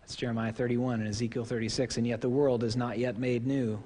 That's 0.00 0.14
Jeremiah 0.14 0.52
31 0.52 1.00
and 1.00 1.08
Ezekiel 1.08 1.44
36. 1.44 1.96
And 1.96 2.06
yet 2.06 2.20
the 2.20 2.28
world 2.28 2.62
is 2.62 2.76
not 2.76 2.98
yet 2.98 3.18
made 3.18 3.46
new. 3.46 3.82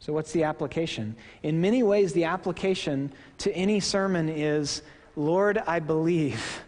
So, 0.00 0.12
what's 0.12 0.32
the 0.32 0.44
application? 0.44 1.14
In 1.42 1.60
many 1.60 1.82
ways, 1.82 2.14
the 2.14 2.24
application 2.24 3.12
to 3.38 3.52
any 3.52 3.80
sermon 3.80 4.28
is 4.30 4.82
Lord, 5.14 5.58
I 5.58 5.78
believe, 5.78 6.62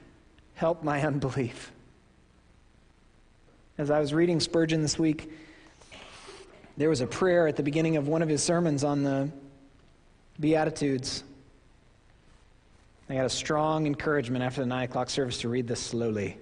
help 0.55 0.85
my 0.85 1.01
unbelief. 1.01 1.73
As 3.79 3.91
I 3.91 4.01
was 4.01 4.13
reading 4.13 4.39
Spurgeon 4.39 4.83
this 4.83 4.99
week, 4.99 5.33
there 6.77 6.89
was 6.89 7.01
a 7.01 7.07
prayer 7.07 7.47
at 7.47 7.57
the 7.57 7.63
beginning 7.63 7.97
of 7.97 8.09
one 8.09 8.23
of 8.23 8.29
his 8.29 8.43
sermons 8.43 8.85
on 8.85 9.03
the 9.03 9.31
Beatitudes. 10.41 11.23
I 13.09 13.15
got 13.15 13.27
a 13.27 13.31
strong 13.31 13.87
encouragement 13.87 14.43
after 14.43 14.63
the 14.63 14.67
9 14.67 14.85
o'clock 14.85 15.11
service 15.11 15.39
to 15.43 15.49
read 15.49 15.69
this 15.69 15.81
slowly. 15.81 16.39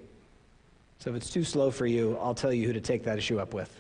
So 0.99 1.11
if 1.11 1.17
it's 1.17 1.31
too 1.31 1.45
slow 1.45 1.71
for 1.71 1.87
you, 1.87 2.17
I'll 2.21 2.35
tell 2.35 2.53
you 2.53 2.67
who 2.67 2.73
to 2.73 2.81
take 2.81 3.05
that 3.05 3.19
issue 3.19 3.41
up 3.41 3.55
with. 3.55 3.75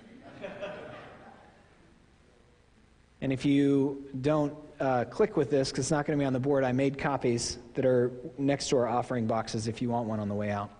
And 3.20 3.32
if 3.32 3.44
you 3.44 4.06
don't 4.22 4.54
uh, 4.80 5.04
click 5.04 5.36
with 5.36 5.50
this, 5.50 5.70
because 5.70 5.84
it's 5.84 5.90
not 5.90 6.06
going 6.06 6.18
to 6.18 6.22
be 6.22 6.26
on 6.26 6.32
the 6.32 6.40
board, 6.40 6.64
I 6.64 6.72
made 6.72 6.98
copies 6.98 7.58
that 7.74 7.84
are 7.84 8.10
next 8.38 8.70
to 8.70 8.78
our 8.78 8.88
offering 8.88 9.26
boxes 9.26 9.68
if 9.68 9.82
you 9.82 9.90
want 9.90 10.08
one 10.08 10.20
on 10.20 10.28
the 10.28 10.34
way 10.34 10.50
out. 10.50 10.70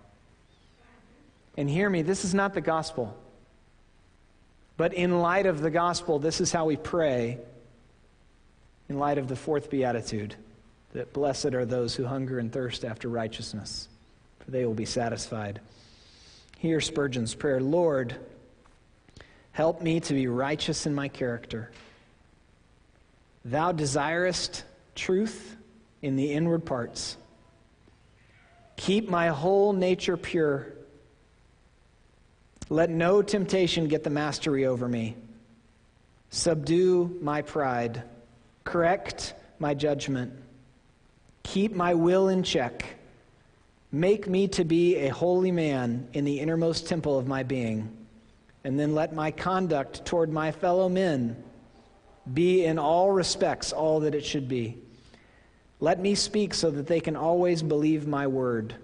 And 1.55 1.69
hear 1.69 1.89
me, 1.89 2.01
this 2.01 2.25
is 2.25 2.33
not 2.33 2.53
the 2.55 2.61
gospel. 2.61 3.15
But 4.81 4.95
in 4.95 5.19
light 5.19 5.45
of 5.45 5.61
the 5.61 5.69
gospel, 5.69 6.17
this 6.17 6.41
is 6.41 6.51
how 6.51 6.65
we 6.65 6.75
pray 6.75 7.37
in 8.89 8.97
light 8.97 9.19
of 9.19 9.27
the 9.27 9.35
fourth 9.35 9.69
beatitude 9.69 10.33
that 10.93 11.13
blessed 11.13 11.53
are 11.53 11.65
those 11.65 11.95
who 11.95 12.03
hunger 12.03 12.39
and 12.39 12.51
thirst 12.51 12.83
after 12.83 13.07
righteousness, 13.07 13.87
for 14.39 14.49
they 14.49 14.65
will 14.65 14.73
be 14.73 14.85
satisfied. 14.85 15.61
Hear 16.57 16.81
Spurgeon's 16.81 17.35
prayer 17.35 17.61
Lord, 17.61 18.15
help 19.51 19.83
me 19.83 19.99
to 19.99 20.15
be 20.15 20.25
righteous 20.25 20.87
in 20.87 20.95
my 20.95 21.09
character 21.09 21.69
Thou 23.45 23.73
desirest 23.73 24.63
truth 24.95 25.57
in 26.01 26.15
the 26.15 26.33
inward 26.33 26.65
parts. 26.65 27.17
Keep 28.77 29.09
my 29.09 29.27
whole 29.27 29.73
nature 29.73 30.17
pure. 30.17 30.73
Let 32.71 32.89
no 32.89 33.21
temptation 33.21 33.89
get 33.89 34.05
the 34.05 34.09
mastery 34.09 34.65
over 34.65 34.87
me. 34.87 35.17
Subdue 36.29 37.19
my 37.21 37.41
pride. 37.41 38.03
Correct 38.63 39.33
my 39.59 39.73
judgment. 39.73 40.31
Keep 41.43 41.75
my 41.75 41.93
will 41.93 42.29
in 42.29 42.43
check. 42.43 42.85
Make 43.91 44.29
me 44.29 44.47
to 44.47 44.63
be 44.63 44.95
a 44.99 45.09
holy 45.09 45.51
man 45.51 46.07
in 46.13 46.23
the 46.23 46.39
innermost 46.39 46.87
temple 46.87 47.19
of 47.19 47.27
my 47.27 47.43
being. 47.43 47.91
And 48.63 48.79
then 48.79 48.95
let 48.95 49.13
my 49.13 49.31
conduct 49.31 50.05
toward 50.05 50.31
my 50.31 50.53
fellow 50.53 50.87
men 50.87 51.43
be 52.33 52.63
in 52.63 52.79
all 52.79 53.11
respects 53.11 53.73
all 53.73 53.99
that 53.99 54.15
it 54.15 54.23
should 54.23 54.47
be. 54.47 54.77
Let 55.81 55.99
me 55.99 56.15
speak 56.15 56.53
so 56.53 56.71
that 56.71 56.87
they 56.87 57.01
can 57.01 57.17
always 57.17 57.61
believe 57.61 58.07
my 58.07 58.27
word. 58.27 58.75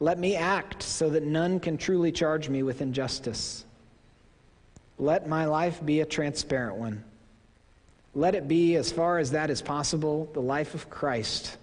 Let 0.00 0.18
me 0.18 0.36
act 0.36 0.82
so 0.82 1.10
that 1.10 1.24
none 1.24 1.58
can 1.58 1.76
truly 1.76 2.12
charge 2.12 2.48
me 2.48 2.62
with 2.62 2.80
injustice. 2.80 3.64
Let 4.98 5.28
my 5.28 5.46
life 5.46 5.84
be 5.84 6.00
a 6.00 6.06
transparent 6.06 6.76
one. 6.76 7.04
Let 8.14 8.34
it 8.34 8.48
be, 8.48 8.76
as 8.76 8.90
far 8.90 9.18
as 9.18 9.32
that 9.32 9.50
is 9.50 9.60
possible, 9.60 10.28
the 10.32 10.40
life 10.40 10.74
of 10.74 10.88
Christ 10.88 11.56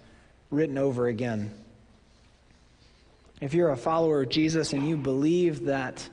written 0.50 0.78
over 0.78 1.06
again. 1.06 1.50
If 3.40 3.52
you're 3.52 3.70
a 3.70 3.76
follower 3.76 4.22
of 4.22 4.28
Jesus 4.28 4.72
and 4.72 4.86
you 4.88 4.96
believe 4.96 5.64
that 5.64 6.08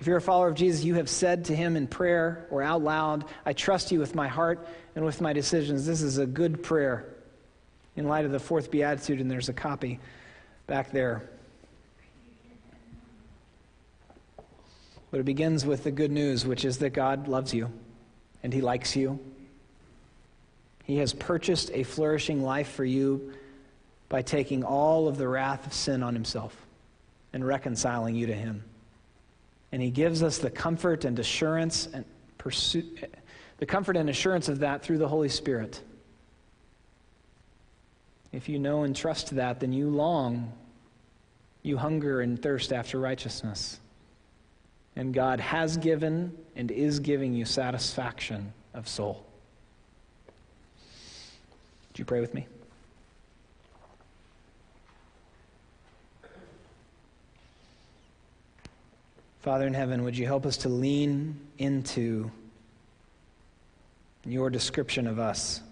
if 0.00 0.06
you're 0.06 0.16
a 0.16 0.22
follower 0.22 0.48
of 0.48 0.54
Jesus, 0.54 0.82
you 0.82 0.94
have 0.94 1.10
said 1.10 1.44
to 1.46 1.56
him 1.56 1.76
in 1.76 1.86
prayer 1.86 2.46
or 2.50 2.62
out 2.62 2.82
loud, 2.82 3.26
I 3.44 3.52
trust 3.52 3.92
you 3.92 3.98
with 4.00 4.14
my 4.14 4.28
heart 4.28 4.66
and 4.96 5.04
with 5.04 5.20
my 5.20 5.32
decisions. 5.32 5.84
This 5.84 6.00
is 6.00 6.18
a 6.18 6.26
good 6.26 6.62
prayer 6.62 7.06
in 8.00 8.08
light 8.08 8.24
of 8.24 8.32
the 8.32 8.40
fourth 8.40 8.70
beatitude, 8.70 9.20
and 9.20 9.30
there's 9.30 9.50
a 9.50 9.52
copy 9.52 10.00
back 10.66 10.90
there. 10.90 11.28
But 15.10 15.20
it 15.20 15.24
begins 15.24 15.66
with 15.66 15.84
the 15.84 15.90
good 15.90 16.10
news, 16.10 16.46
which 16.46 16.64
is 16.64 16.78
that 16.78 16.90
God 16.90 17.28
loves 17.28 17.52
you 17.52 17.70
and 18.42 18.54
he 18.54 18.62
likes 18.62 18.96
you. 18.96 19.20
He 20.84 20.96
has 20.96 21.12
purchased 21.12 21.70
a 21.74 21.82
flourishing 21.82 22.42
life 22.42 22.70
for 22.70 22.86
you 22.86 23.34
by 24.08 24.22
taking 24.22 24.64
all 24.64 25.06
of 25.06 25.18
the 25.18 25.28
wrath 25.28 25.66
of 25.66 25.74
sin 25.74 26.02
on 26.02 26.14
himself 26.14 26.56
and 27.34 27.46
reconciling 27.46 28.14
you 28.14 28.26
to 28.28 28.34
him. 28.34 28.64
And 29.72 29.82
he 29.82 29.90
gives 29.90 30.22
us 30.22 30.38
the 30.38 30.50
comfort 30.50 31.04
and 31.04 31.18
assurance 31.18 31.86
and 31.92 32.06
pursue, 32.38 32.84
the 33.58 33.66
comfort 33.66 33.98
and 33.98 34.08
assurance 34.08 34.48
of 34.48 34.60
that 34.60 34.82
through 34.82 34.98
the 34.98 35.08
Holy 35.08 35.28
Spirit. 35.28 35.82
If 38.32 38.48
you 38.48 38.58
know 38.58 38.84
and 38.84 38.94
trust 38.94 39.34
that, 39.36 39.60
then 39.60 39.72
you 39.72 39.90
long, 39.90 40.52
you 41.62 41.76
hunger 41.76 42.20
and 42.20 42.40
thirst 42.40 42.72
after 42.72 42.98
righteousness. 42.98 43.80
And 44.96 45.12
God 45.12 45.40
has 45.40 45.76
given 45.76 46.36
and 46.54 46.70
is 46.70 47.00
giving 47.00 47.32
you 47.32 47.44
satisfaction 47.44 48.52
of 48.74 48.88
soul. 48.88 49.24
Would 51.88 51.98
you 51.98 52.04
pray 52.04 52.20
with 52.20 52.34
me? 52.34 52.46
Father 59.40 59.66
in 59.66 59.74
heaven, 59.74 60.04
would 60.04 60.16
you 60.16 60.26
help 60.26 60.44
us 60.44 60.58
to 60.58 60.68
lean 60.68 61.40
into 61.58 62.30
your 64.24 64.50
description 64.50 65.06
of 65.06 65.18
us 65.18 65.62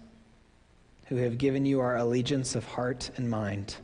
who 1.09 1.15
have 1.15 1.37
given 1.39 1.65
you 1.65 1.79
our 1.79 1.97
allegiance 1.97 2.55
of 2.55 2.63
heart 2.65 3.09
and 3.17 3.29
mind? 3.29 3.75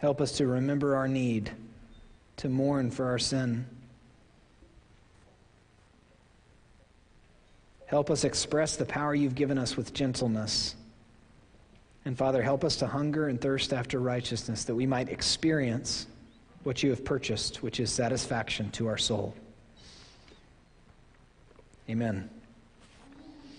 Help 0.00 0.20
us 0.20 0.32
to 0.38 0.46
remember 0.46 0.96
our 0.96 1.08
need, 1.08 1.50
to 2.36 2.48
mourn 2.48 2.90
for 2.90 3.06
our 3.06 3.18
sin. 3.18 3.64
Help 7.86 8.10
us 8.10 8.24
express 8.24 8.76
the 8.76 8.84
power 8.84 9.14
you've 9.14 9.34
given 9.34 9.58
us 9.58 9.76
with 9.76 9.94
gentleness. 9.94 10.74
And 12.04 12.18
Father, 12.18 12.42
help 12.42 12.64
us 12.64 12.76
to 12.76 12.86
hunger 12.86 13.28
and 13.28 13.40
thirst 13.40 13.72
after 13.72 14.00
righteousness 14.00 14.64
that 14.64 14.74
we 14.74 14.86
might 14.86 15.08
experience 15.08 16.06
what 16.64 16.82
you 16.82 16.90
have 16.90 17.04
purchased, 17.04 17.62
which 17.62 17.80
is 17.80 17.90
satisfaction 17.90 18.70
to 18.72 18.88
our 18.88 18.98
soul. 18.98 19.34
Amen. 21.88 22.28